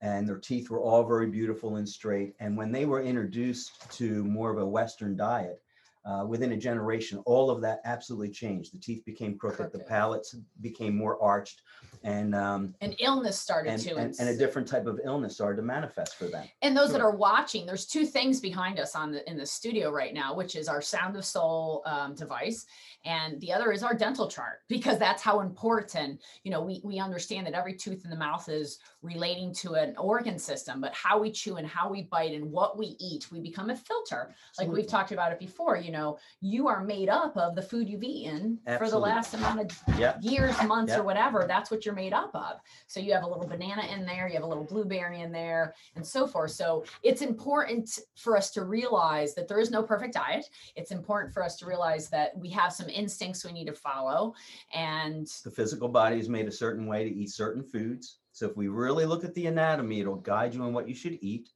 And 0.00 0.28
their 0.28 0.38
teeth 0.38 0.70
were 0.70 0.80
all 0.80 1.04
very 1.04 1.26
beautiful 1.26 1.76
and 1.76 1.88
straight. 1.88 2.34
And 2.38 2.56
when 2.56 2.70
they 2.70 2.86
were 2.86 3.02
introduced 3.02 3.90
to 3.98 4.24
more 4.24 4.50
of 4.50 4.58
a 4.58 4.66
Western 4.66 5.16
diet, 5.16 5.60
uh, 6.04 6.24
within 6.24 6.52
a 6.52 6.56
generation, 6.56 7.18
all 7.26 7.50
of 7.50 7.60
that 7.60 7.80
absolutely 7.84 8.30
changed. 8.30 8.72
The 8.72 8.78
teeth 8.78 9.04
became 9.04 9.36
crooked, 9.36 9.72
the 9.72 9.80
palates 9.80 10.36
became 10.60 10.96
more 10.96 11.20
arched, 11.22 11.62
and 12.02 12.34
um, 12.34 12.74
and 12.80 12.94
illness 12.98 13.38
started 13.38 13.72
and, 13.72 13.82
to 13.82 13.96
and, 13.96 14.14
and 14.18 14.28
a 14.28 14.36
different 14.36 14.68
type 14.68 14.86
of 14.86 15.00
illness 15.04 15.34
started 15.34 15.56
to 15.56 15.62
manifest 15.62 16.16
for 16.16 16.26
them. 16.26 16.46
And 16.62 16.76
those 16.76 16.92
that 16.92 17.00
are 17.00 17.14
watching, 17.14 17.66
there's 17.66 17.86
two 17.86 18.06
things 18.06 18.40
behind 18.40 18.78
us 18.78 18.94
on 18.94 19.12
the 19.12 19.28
in 19.28 19.36
the 19.36 19.46
studio 19.46 19.90
right 19.90 20.14
now, 20.14 20.34
which 20.34 20.56
is 20.56 20.68
our 20.68 20.82
Sound 20.82 21.16
of 21.16 21.24
Soul 21.24 21.82
um, 21.86 22.14
device, 22.14 22.66
and 23.04 23.40
the 23.40 23.52
other 23.52 23.72
is 23.72 23.82
our 23.82 23.94
dental 23.94 24.28
chart 24.28 24.60
because 24.68 24.98
that's 24.98 25.22
how 25.22 25.40
important. 25.40 26.20
You 26.44 26.50
know, 26.50 26.62
we 26.62 26.80
we 26.84 26.98
understand 26.98 27.46
that 27.46 27.54
every 27.54 27.74
tooth 27.74 28.04
in 28.04 28.10
the 28.10 28.16
mouth 28.16 28.48
is 28.48 28.78
relating 29.02 29.54
to 29.54 29.74
an 29.74 29.96
organ 29.96 30.38
system, 30.38 30.80
but 30.80 30.92
how 30.94 31.18
we 31.18 31.30
chew 31.30 31.56
and 31.56 31.66
how 31.66 31.88
we 31.88 32.02
bite 32.02 32.32
and 32.32 32.50
what 32.50 32.78
we 32.78 32.96
eat, 32.98 33.30
we 33.30 33.40
become 33.40 33.70
a 33.70 33.76
filter. 33.76 34.34
Like 34.58 34.68
we've 34.68 34.86
talked 34.86 35.12
about 35.12 35.32
it 35.32 35.38
before. 35.38 35.76
You 35.76 35.92
know, 35.92 36.18
you 36.40 36.68
are 36.68 36.82
made 36.82 37.08
up 37.08 37.36
of 37.36 37.54
the 37.54 37.62
food 37.62 37.88
you've 37.88 38.02
eaten 38.02 38.58
for 38.78 38.88
the 38.90 38.98
last 38.98 39.34
amount 39.34 39.60
of 39.60 39.98
Yeah, 39.98 40.16
years, 40.20 40.60
months, 40.64 40.92
Yeah. 40.92 41.00
or 41.00 41.02
whatever, 41.02 41.44
that's 41.46 41.70
what 41.70 41.84
you're 41.84 41.87
made 41.92 42.12
up 42.12 42.30
of. 42.34 42.60
So 42.86 43.00
you 43.00 43.12
have 43.12 43.22
a 43.22 43.26
little 43.26 43.46
banana 43.46 43.82
in 43.92 44.04
there, 44.04 44.28
you 44.28 44.34
have 44.34 44.42
a 44.42 44.46
little 44.46 44.64
blueberry 44.64 45.20
in 45.20 45.32
there, 45.32 45.74
and 45.96 46.06
so 46.06 46.26
forth. 46.26 46.52
So 46.52 46.84
it's 47.02 47.22
important 47.22 47.98
for 48.16 48.36
us 48.36 48.50
to 48.52 48.64
realize 48.64 49.34
that 49.34 49.48
there 49.48 49.60
is 49.60 49.70
no 49.70 49.82
perfect 49.82 50.14
diet. 50.14 50.48
It's 50.76 50.90
important 50.90 51.32
for 51.32 51.42
us 51.42 51.56
to 51.56 51.66
realize 51.66 52.08
that 52.10 52.36
we 52.36 52.50
have 52.50 52.72
some 52.72 52.88
instincts 52.88 53.44
we 53.44 53.52
need 53.52 53.66
to 53.66 53.74
follow. 53.74 54.34
And 54.74 55.26
the 55.44 55.50
physical 55.50 55.88
body 55.88 56.18
is 56.18 56.28
made 56.28 56.48
a 56.48 56.52
certain 56.52 56.86
way 56.86 57.04
to 57.04 57.14
eat 57.14 57.30
certain 57.30 57.62
foods. 57.62 58.18
So 58.32 58.48
if 58.48 58.56
we 58.56 58.68
really 58.68 59.04
look 59.04 59.24
at 59.24 59.34
the 59.34 59.46
anatomy, 59.46 60.00
it'll 60.00 60.16
guide 60.16 60.54
you 60.54 60.62
on 60.62 60.72
what 60.72 60.88
you 60.88 60.94
should 60.94 61.18
eat. 61.20 61.50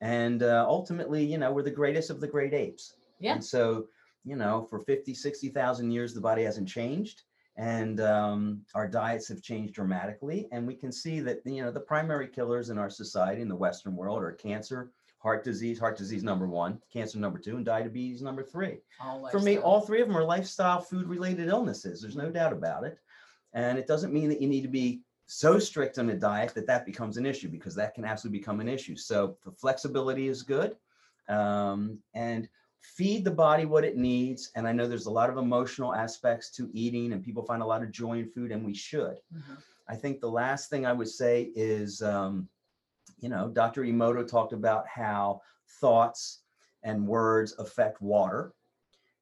And 0.00 0.42
uh, 0.42 0.64
ultimately, 0.66 1.24
you 1.24 1.38
know, 1.38 1.52
we're 1.52 1.62
the 1.62 1.70
greatest 1.70 2.10
of 2.10 2.20
the 2.20 2.26
great 2.26 2.54
apes. 2.54 2.94
Yeah. 3.20 3.34
And 3.34 3.44
so, 3.44 3.86
you 4.24 4.36
know, 4.36 4.66
for 4.68 4.80
50, 4.80 5.14
60,000 5.14 5.90
years, 5.90 6.14
the 6.14 6.20
body 6.20 6.42
hasn't 6.44 6.68
changed. 6.68 7.22
And 7.56 8.00
um, 8.00 8.62
our 8.74 8.88
diets 8.88 9.28
have 9.28 9.42
changed 9.42 9.74
dramatically. 9.74 10.48
And 10.50 10.66
we 10.66 10.74
can 10.74 10.90
see 10.90 11.20
that, 11.20 11.40
you 11.44 11.62
know, 11.62 11.70
the 11.70 11.80
primary 11.80 12.26
killers 12.26 12.70
in 12.70 12.78
our 12.78 12.90
society, 12.90 13.42
in 13.42 13.48
the 13.48 13.54
Western 13.54 13.94
world, 13.94 14.22
are 14.22 14.32
cancer, 14.32 14.90
heart 15.18 15.44
disease, 15.44 15.78
heart 15.78 15.96
disease 15.96 16.24
number 16.24 16.46
one, 16.46 16.80
cancer 16.92 17.18
number 17.18 17.38
two, 17.38 17.56
and 17.56 17.64
diabetes 17.64 18.22
number 18.22 18.42
three. 18.42 18.78
all 19.00 19.28
For 19.30 19.38
me, 19.40 19.58
all 19.58 19.80
three 19.80 20.02
of 20.02 20.08
them 20.08 20.16
are 20.16 20.24
lifestyle 20.24 20.80
food 20.80 21.06
related 21.06 21.48
illnesses. 21.48 22.02
There's 22.02 22.16
no 22.16 22.30
doubt 22.30 22.52
about 22.52 22.84
it. 22.84 22.98
And 23.52 23.78
it 23.78 23.86
doesn't 23.86 24.12
mean 24.12 24.28
that 24.28 24.42
you 24.42 24.48
need 24.48 24.62
to 24.62 24.68
be 24.68 25.02
so 25.26 25.58
strict 25.58 25.98
on 25.98 26.10
a 26.10 26.14
diet 26.14 26.54
that 26.54 26.66
that 26.66 26.84
becomes 26.84 27.16
an 27.16 27.24
issue 27.24 27.48
because 27.48 27.74
that 27.76 27.94
can 27.94 28.04
absolutely 28.04 28.40
become 28.40 28.60
an 28.60 28.68
issue. 28.68 28.96
So 28.96 29.38
the 29.44 29.52
flexibility 29.52 30.28
is 30.28 30.42
good. 30.42 30.76
Um, 31.28 32.00
and 32.14 32.48
feed 32.84 33.24
the 33.24 33.30
body 33.30 33.64
what 33.64 33.84
it 33.84 33.96
needs. 33.96 34.50
And 34.54 34.68
I 34.68 34.72
know 34.72 34.86
there's 34.86 35.06
a 35.06 35.10
lot 35.10 35.30
of 35.30 35.38
emotional 35.38 35.94
aspects 35.94 36.50
to 36.50 36.70
eating, 36.72 37.12
and 37.12 37.24
people 37.24 37.42
find 37.42 37.62
a 37.62 37.66
lot 37.66 37.82
of 37.82 37.90
joy 37.90 38.18
in 38.18 38.28
food, 38.28 38.52
and 38.52 38.64
we 38.64 38.74
should. 38.74 39.18
Mhm. 39.34 39.56
I 39.88 39.96
think 39.96 40.20
the 40.20 40.30
last 40.30 40.70
thing 40.70 40.86
I 40.86 40.92
would 40.92 41.08
say 41.08 41.52
is, 41.54 42.02
um, 42.02 42.48
you 43.18 43.28
know, 43.28 43.48
Dr. 43.48 43.82
Emoto 43.84 44.26
talked 44.26 44.52
about 44.52 44.86
how 44.86 45.40
thoughts 45.80 46.42
and 46.82 47.06
words 47.06 47.54
affect 47.58 48.00
water. 48.02 48.52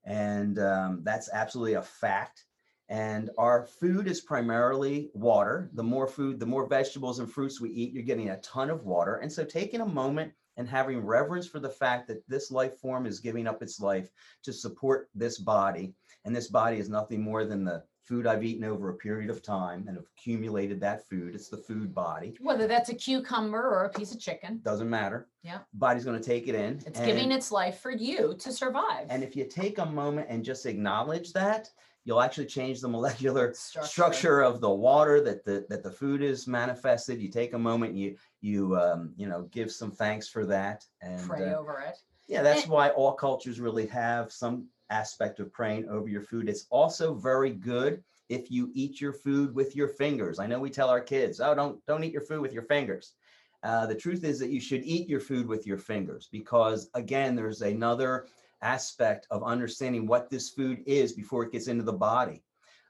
And 0.04 0.58
um, 0.58 1.00
that's 1.04 1.30
absolutely 1.32 1.74
a 1.74 1.82
fact. 1.82 2.46
And 2.88 3.30
our 3.38 3.64
food 3.64 4.08
is 4.08 4.20
primarily 4.20 5.10
water. 5.14 5.70
The 5.74 5.82
more 5.82 6.06
food, 6.06 6.40
the 6.40 6.46
more 6.46 6.66
vegetables 6.66 7.20
and 7.20 7.30
fruits 7.30 7.60
we 7.60 7.70
eat, 7.70 7.92
you're 7.92 8.02
getting 8.02 8.30
a 8.30 8.40
ton 8.40 8.70
of 8.70 8.84
water. 8.84 9.16
And 9.16 9.32
so 9.32 9.44
taking 9.44 9.80
a 9.80 9.86
moment 9.86 10.32
and 10.56 10.68
having 10.68 11.00
reverence 11.04 11.46
for 11.46 11.60
the 11.60 11.68
fact 11.68 12.08
that 12.08 12.22
this 12.28 12.50
life 12.50 12.78
form 12.78 13.06
is 13.06 13.20
giving 13.20 13.46
up 13.46 13.62
its 13.62 13.80
life 13.80 14.10
to 14.44 14.52
support 14.52 15.08
this 15.14 15.38
body. 15.38 15.94
And 16.24 16.34
this 16.34 16.48
body 16.48 16.78
is 16.78 16.88
nothing 16.88 17.22
more 17.22 17.44
than 17.44 17.64
the 17.64 17.82
food 18.04 18.26
I've 18.26 18.44
eaten 18.44 18.64
over 18.64 18.90
a 18.90 18.94
period 18.94 19.30
of 19.30 19.42
time 19.42 19.84
and 19.86 19.96
have 19.96 20.06
accumulated 20.18 20.80
that 20.80 21.08
food. 21.08 21.34
It's 21.34 21.48
the 21.48 21.56
food 21.56 21.94
body. 21.94 22.36
Whether 22.40 22.66
that's 22.66 22.90
a 22.90 22.94
cucumber 22.94 23.60
or 23.62 23.84
a 23.84 23.90
piece 23.90 24.12
of 24.12 24.20
chicken, 24.20 24.60
Doesn't 24.64 24.90
matter. 24.90 25.28
Yeah. 25.42 25.58
Body's 25.74 26.04
going 26.04 26.20
to 26.20 26.24
take 26.24 26.48
it 26.48 26.54
in. 26.54 26.80
it's 26.84 27.00
giving 27.00 27.30
its 27.30 27.52
life 27.52 27.78
for 27.78 27.92
you 27.92 28.34
to 28.40 28.52
survive. 28.52 29.06
And 29.08 29.22
if 29.22 29.36
you 29.36 29.44
take 29.44 29.78
a 29.78 29.86
moment 29.86 30.26
and 30.30 30.44
just 30.44 30.66
acknowledge 30.66 31.32
that, 31.32 31.70
you'll 32.04 32.20
actually 32.20 32.46
change 32.46 32.80
the 32.80 32.88
molecular 32.96 33.52
Structure. 33.54 33.88
structure 33.88 34.40
of 34.40 34.60
the 34.60 34.70
water 34.70 35.20
that 35.22 35.44
the 35.44 35.66
that 35.68 35.82
the 35.82 35.90
food 35.90 36.22
is 36.22 36.46
manifested. 36.46 37.20
You 37.20 37.28
take 37.28 37.52
a 37.54 37.58
moment, 37.58 37.94
you 37.94 38.16
you 38.40 38.76
um, 38.76 39.12
you 39.16 39.28
know 39.28 39.42
give 39.50 39.70
some 39.70 39.90
thanks 39.90 40.28
for 40.28 40.44
that, 40.46 40.84
and 41.00 41.20
pray 41.28 41.50
uh, 41.50 41.58
over 41.58 41.80
it. 41.80 41.96
yeah, 42.28 42.42
that's 42.42 42.62
And- 42.62 42.70
why 42.72 42.90
all 42.90 43.12
cultures 43.12 43.60
really 43.60 43.86
have 43.86 44.32
some 44.32 44.66
aspect 44.90 45.40
of 45.40 45.50
praying 45.52 45.88
over 45.88 46.08
your 46.08 46.20
food. 46.22 46.48
It's 46.48 46.66
also 46.70 47.14
very 47.14 47.50
good 47.50 48.02
if 48.28 48.50
you 48.50 48.70
eat 48.74 49.00
your 49.00 49.12
food 49.14 49.54
with 49.54 49.74
your 49.74 49.88
fingers. 49.88 50.38
I 50.38 50.46
know 50.46 50.60
we 50.60 50.70
tell 50.70 50.90
our 50.90 51.00
kids, 51.00 51.40
oh, 51.40 51.54
don't 51.54 51.84
don't 51.86 52.04
eat 52.04 52.12
your 52.12 52.22
food 52.22 52.40
with 52.40 52.52
your 52.52 52.62
fingers. 52.64 53.14
Uh, 53.62 53.86
the 53.86 53.94
truth 53.94 54.24
is 54.24 54.40
that 54.40 54.50
you 54.50 54.60
should 54.60 54.82
eat 54.82 55.08
your 55.08 55.20
food 55.20 55.46
with 55.46 55.66
your 55.68 55.78
fingers 55.78 56.28
because 56.32 56.90
again, 56.94 57.36
there's 57.36 57.62
another 57.62 58.26
aspect 58.62 59.26
of 59.30 59.42
understanding 59.42 60.06
what 60.06 60.30
this 60.30 60.50
food 60.50 60.82
is 60.86 61.12
before 61.12 61.42
it 61.44 61.52
gets 61.52 61.68
into 61.68 61.84
the 61.84 61.92
body. 61.92 62.42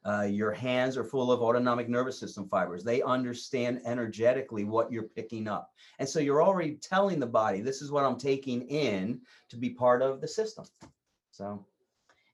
Uh, 0.05 0.23
your 0.23 0.51
hands 0.53 0.97
are 0.97 1.05
full 1.05 1.31
of 1.31 1.43
autonomic 1.43 1.89
nervous 1.89 2.19
system 2.19 2.49
fibers. 2.49 2.83
They 2.83 3.03
understand 3.03 3.81
energetically 3.85 4.65
what 4.65 4.91
you're 4.91 5.05
picking 5.05 5.47
up. 5.47 5.71
And 6.01 6.09
so 6.09 6.19
you're 6.19 6.43
already 6.43 6.75
telling 6.75 7.21
the 7.21 7.27
body, 7.27 7.61
this 7.61 7.81
is 7.83 7.93
what 7.93 8.05
I'm 8.05 8.19
taking 8.19 8.63
in 8.69 9.21
to 9.51 9.57
be 9.57 9.71
part 9.71 10.03
of 10.03 10.21
the 10.21 10.27
system. 10.27 10.65
So, 11.31 11.65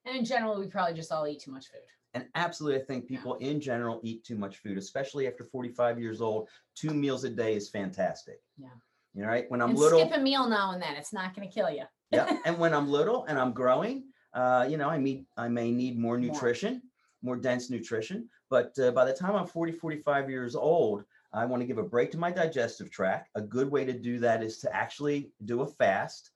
And 0.07 0.17
in 0.17 0.25
general, 0.25 0.59
we 0.59 0.67
probably 0.67 0.95
just 0.95 1.13
all 1.13 1.27
eat 1.27 1.41
too 1.41 1.51
much 1.53 1.67
food. 1.69 1.83
and 2.15 2.27
absolutely, 2.35 2.81
I 2.81 2.85
think 2.87 3.05
Yeah. 3.05 3.19
people 3.19 3.35
in 3.35 3.61
general 3.61 4.01
eat 4.03 4.25
too 4.25 4.37
much 4.37 4.57
food, 4.57 4.79
especially 4.79 5.29
after 5.29 5.45
45 5.45 6.01
years 6.01 6.23
old. 6.23 6.49
Two 6.75 6.95
meals 6.95 7.25
a 7.25 7.31
day 7.31 7.55
is 7.55 7.69
fantastic. 7.69 8.41
Yeah. 8.57 8.69
You 9.13 9.23
know, 9.23 9.29
right? 9.29 9.49
When 9.51 9.61
I'm 9.61 9.71
and 9.71 9.79
little, 9.79 10.01
skip 10.01 10.17
a 10.17 10.21
meal 10.21 10.49
now 10.49 10.73
and 10.73 10.81
then. 10.83 10.95
It's 10.97 11.13
not 11.13 11.37
going 11.37 11.47
to 11.47 11.55
kill 11.55 11.71
you. 11.71 11.85
Yeah. 12.11 12.39
And 12.45 12.59
when 12.59 12.75
I'm 12.75 12.89
little 12.89 13.25
and 13.25 13.39
I'm 13.39 13.53
growing, 13.53 14.05
uh, 14.35 14.67
you 14.69 14.77
know, 14.77 14.89
I 14.89 14.99
mean, 14.99 15.27
I 15.37 15.49
may 15.49 15.71
need 15.71 15.99
more 15.99 16.19
nutrition, 16.19 16.83
more, 17.23 17.37
dense 17.37 17.71
nutrition. 17.71 18.29
But 18.51 18.79
uh, 18.79 18.91
by 18.93 19.05
the 19.05 19.13
time 19.13 19.35
I'm 19.35 19.47
40, 19.47 19.73
45 19.73 20.31
years 20.31 20.55
old, 20.55 21.05
I 21.33 21.45
want 21.45 21.61
to 21.61 21.67
give 21.67 21.79
a 21.79 21.83
break 21.83 22.11
to 22.13 22.19
my 22.19 22.31
digestive 22.31 22.91
tract. 22.91 23.29
A 23.35 23.41
good 23.41 23.71
way 23.71 23.85
to 23.85 23.93
do 23.93 24.19
that 24.21 24.43
is 24.43 24.59
to 24.59 24.75
actually 24.75 25.31
do 25.45 25.61
a 25.63 25.67
fast. 25.67 26.31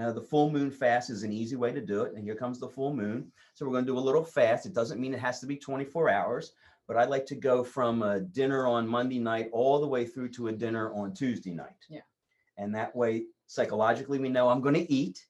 Uh, 0.00 0.10
the 0.10 0.22
full 0.22 0.50
moon 0.50 0.70
fast 0.70 1.10
is 1.10 1.22
an 1.22 1.32
easy 1.32 1.54
way 1.54 1.70
to 1.72 1.80
do 1.80 2.02
it. 2.02 2.14
And 2.14 2.24
here 2.24 2.34
comes 2.34 2.58
the 2.58 2.68
full 2.68 2.94
moon. 2.94 3.30
So 3.54 3.64
we're 3.64 3.72
going 3.72 3.84
to 3.84 3.92
do 3.92 3.98
a 3.98 4.00
little 4.00 4.24
fast. 4.24 4.66
It 4.66 4.74
doesn't 4.74 5.00
mean 5.00 5.14
it 5.14 5.20
has 5.20 5.38
to 5.40 5.46
be 5.46 5.56
24 5.56 6.08
hours, 6.08 6.52
but 6.88 6.96
I 6.96 7.04
like 7.04 7.26
to 7.26 7.34
go 7.34 7.62
from 7.62 8.02
a 8.02 8.20
dinner 8.20 8.66
on 8.66 8.88
Monday 8.88 9.18
night 9.18 9.50
all 9.52 9.80
the 9.80 9.86
way 9.86 10.06
through 10.06 10.30
to 10.30 10.48
a 10.48 10.52
dinner 10.52 10.92
on 10.94 11.14
Tuesday 11.14 11.52
night. 11.52 11.76
Yeah. 11.88 12.00
And 12.56 12.74
that 12.74 12.96
way, 12.96 13.26
psychologically, 13.52 14.18
we 14.18 14.30
know 14.30 14.48
I'm 14.48 14.62
going 14.62 14.74
to 14.74 14.92
eat. 14.92 15.26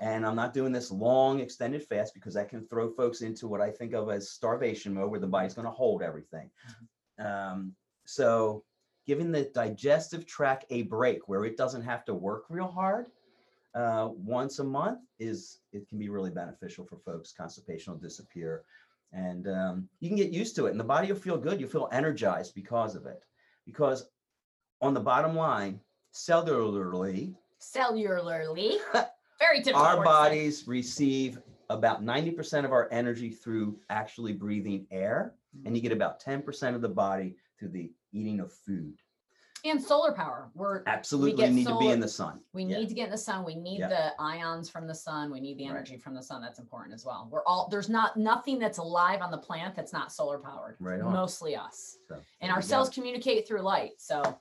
And 0.00 0.26
I'm 0.26 0.34
not 0.34 0.54
doing 0.54 0.72
this 0.72 0.90
long 0.90 1.38
extended 1.38 1.84
fast 1.84 2.14
because 2.14 2.34
that 2.34 2.48
can 2.48 2.66
throw 2.66 2.90
folks 2.90 3.20
into 3.20 3.46
what 3.46 3.60
I 3.60 3.70
think 3.70 3.94
of 3.94 4.10
as 4.10 4.30
starvation 4.30 4.92
mode 4.92 5.10
where 5.10 5.20
the 5.20 5.26
body's 5.26 5.54
going 5.54 5.66
to 5.66 5.70
hold 5.70 6.02
everything. 6.02 6.50
Um, 7.18 7.72
so 8.04 8.64
giving 9.06 9.30
the 9.30 9.44
digestive 9.54 10.26
tract 10.26 10.64
a 10.70 10.82
break 10.82 11.28
where 11.28 11.44
it 11.44 11.56
doesn't 11.56 11.82
have 11.82 12.04
to 12.06 12.14
work 12.14 12.46
real 12.48 12.66
hard 12.66 13.06
uh, 13.76 14.08
once 14.12 14.58
a 14.58 14.64
month 14.64 14.98
is 15.20 15.60
it 15.72 15.88
can 15.88 15.98
be 15.98 16.08
really 16.08 16.30
beneficial 16.30 16.84
for 16.84 16.96
folks. 16.96 17.32
Constipation 17.32 17.92
will 17.92 18.00
disappear 18.00 18.64
and 19.12 19.46
um, 19.46 19.88
you 20.00 20.08
can 20.08 20.18
get 20.18 20.32
used 20.32 20.56
to 20.56 20.66
it 20.66 20.72
and 20.72 20.80
the 20.80 20.84
body 20.84 21.06
will 21.06 21.20
feel 21.20 21.38
good. 21.38 21.60
You'll 21.60 21.70
feel 21.70 21.88
energized 21.92 22.56
because 22.56 22.96
of 22.96 23.06
it. 23.06 23.22
Because 23.64 24.08
on 24.80 24.92
the 24.92 25.00
bottom 25.00 25.36
line, 25.36 25.80
cellularly, 26.12 27.36
Cellularly, 27.60 28.76
very 29.38 29.58
difficult. 29.58 29.84
our 29.84 30.04
bodies 30.04 30.64
receive 30.66 31.38
about 31.70 32.04
90% 32.04 32.64
of 32.64 32.72
our 32.72 32.88
energy 32.92 33.30
through 33.30 33.78
actually 33.90 34.32
breathing 34.32 34.86
air, 34.90 35.34
and 35.64 35.74
you 35.76 35.82
get 35.82 35.92
mm. 35.92 35.96
about 35.96 36.22
10% 36.22 36.74
of 36.74 36.82
the 36.82 36.88
body 36.88 37.36
through 37.58 37.70
the 37.70 37.90
eating 38.12 38.40
of 38.40 38.52
food. 38.52 38.94
and 39.66 39.82
solar 39.82 40.12
power. 40.12 40.50
We're 40.52 40.82
Absolutely 40.86 41.32
get 41.40 41.50
need 41.50 41.66
to 41.66 41.78
be 41.78 41.88
in 41.88 41.98
the 41.98 42.06
sun. 42.06 42.38
we 42.52 42.64
Yeah. 42.64 42.80
need 42.80 42.88
to 42.90 42.94
get 42.94 43.06
in 43.06 43.10
the 43.10 43.16
sun. 43.16 43.46
We 43.46 43.54
need 43.54 43.78
Yeah. 43.78 43.88
the 43.88 44.12
ions 44.20 44.68
from 44.68 44.86
the 44.86 44.94
sun. 44.94 45.30
We 45.30 45.40
need 45.40 45.56
the 45.56 45.64
Right. 45.64 45.70
energy 45.76 45.96
from 45.96 46.14
the 46.14 46.22
sun. 46.22 46.42
That's 46.42 46.58
important 46.58 46.92
as 46.92 47.06
well. 47.06 47.28
We're 47.30 47.42
all 47.46 47.68
there's 47.70 47.88
not 47.88 48.18
nothing 48.18 48.58
that's 48.58 48.76
alive 48.76 49.22
on 49.22 49.30
the 49.30 49.38
planet 49.38 49.74
that's 49.74 49.94
not 49.94 50.12
solar 50.12 50.38
powered. 50.38 50.76
Right 50.80 51.00
on. 51.00 51.10
Mostly 51.14 51.56
us. 51.56 51.96
So, 52.08 52.20
and 52.42 52.52
our 52.52 52.60
cells 52.60 52.90
communicate 52.90 53.48
through 53.48 53.62
light. 53.62 53.92
So 54.02 54.38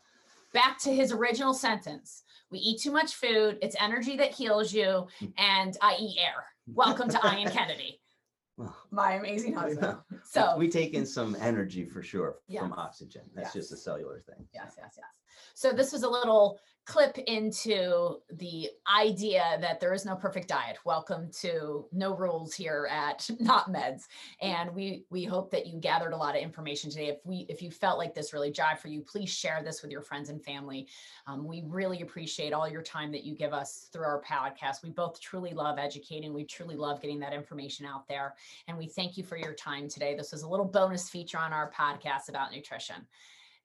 back 0.52 0.78
to 0.80 0.94
his 0.94 1.14
original 1.14 1.54
sentence. 1.54 2.24
We 2.54 2.60
eat 2.60 2.82
too 2.82 2.92
much 2.92 3.16
food. 3.16 3.58
It's 3.64 3.76
energy 3.82 4.16
that 4.18 4.30
heals 4.32 4.72
you, 4.72 5.08
hmm. 5.18 5.26
and 5.40 5.76
I 5.82 5.96
eat 6.00 6.18
air. 6.22 6.46
Welcome 6.68 7.10
to 7.10 7.20
Ian 7.36 7.50
Kennedy, 7.50 8.00
Well, 8.58 8.78
my 8.92 9.14
amazing 9.14 9.56
we- 9.56 9.60
husband. 9.60 9.98
we- 10.12 10.18
So 10.24 10.56
we 10.56 10.70
take 10.70 10.94
in 10.94 11.04
some 11.04 11.36
energy 11.40 11.84
for 11.84 12.04
sure 12.04 12.36
Yeah. 12.48 12.60
from 12.60 12.74
oxygen. 12.74 13.24
That's 13.34 13.54
just 13.54 13.72
a 13.72 13.76
cellular 13.78 14.20
thing. 14.20 14.48
yes, 14.54 14.76
yes, 14.78 14.94
yes. 14.98 15.08
So 15.56 15.72
this 15.74 15.92
was 15.92 16.04
a 16.04 16.08
little 16.10 16.60
clip 16.86 17.18
into 17.18 18.18
the 18.34 18.70
idea 18.94 19.58
that 19.62 19.80
there 19.80 19.94
is 19.94 20.06
no 20.06 20.16
perfect 20.16 20.50
diet. 20.50 20.78
Welcome 20.84 21.30
to 21.40 21.86
No 21.94 22.14
Rules 22.14 22.54
here 22.54 22.90
at 22.92 23.30
Not 23.40 23.72
Meds. 23.72 24.08
And 24.42 24.74
we 24.76 25.06
we 25.10 25.24
hope 25.24 25.50
that 25.52 25.66
you 25.66 25.80
gathered 25.80 26.12
a 26.12 26.18
lot 26.18 26.36
of 26.36 26.42
information 26.42 26.90
today. 26.90 27.08
If 27.08 27.26
we 27.26 27.46
if 27.48 27.62
you 27.62 27.72
felt 27.72 27.98
like 27.98 28.14
this 28.14 28.34
really 28.34 28.52
jived 28.52 28.80
for 28.80 28.90
you, 28.90 29.02
please 29.02 29.30
share 29.30 29.62
this 29.64 29.82
with 29.82 29.92
your 29.92 30.02
friends 30.02 30.30
and 30.30 30.44
family. 30.44 30.88
Um, 31.26 31.46
we 31.46 31.64
really 31.68 32.02
appreciate 32.02 32.52
all 32.52 32.68
your 32.68 32.82
time 32.82 33.12
that 33.14 33.24
you 33.24 33.34
give 33.34 33.54
us 33.54 33.88
through 33.94 34.04
our 34.04 34.22
podcast. 34.22 34.84
We 34.84 34.90
both 34.90 35.22
truly 35.22 35.54
love 35.54 35.80
educating. 35.80 36.34
We 36.34 36.44
truly 36.44 36.76
love 36.76 37.02
getting 37.02 37.20
that 37.20 37.34
information 37.34 37.86
out 37.86 38.08
there. 38.10 38.36
And 38.68 38.78
we 38.78 38.88
thank 38.88 39.18
you 39.18 39.24
for 39.24 39.38
your 39.38 39.54
time 39.54 39.88
today. 39.88 40.16
This 40.16 40.34
was 40.34 40.44
a 40.44 40.50
little 40.50 40.66
bonus 40.66 41.08
feature 41.10 41.38
on 41.38 41.54
our 41.54 41.72
podcast 41.72 42.28
about 42.28 42.52
nutrition. 42.52 43.08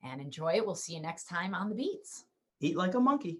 And 0.04 0.20
enjoy 0.20 0.54
it. 0.54 0.64
We'll 0.64 0.76
see 0.76 0.94
you 0.94 1.02
next 1.02 1.28
time 1.28 1.54
on 1.54 1.68
the 1.68 1.74
beats 1.74 2.24
eat 2.60 2.76
like 2.76 2.94
a 2.94 3.00
monkey. 3.00 3.38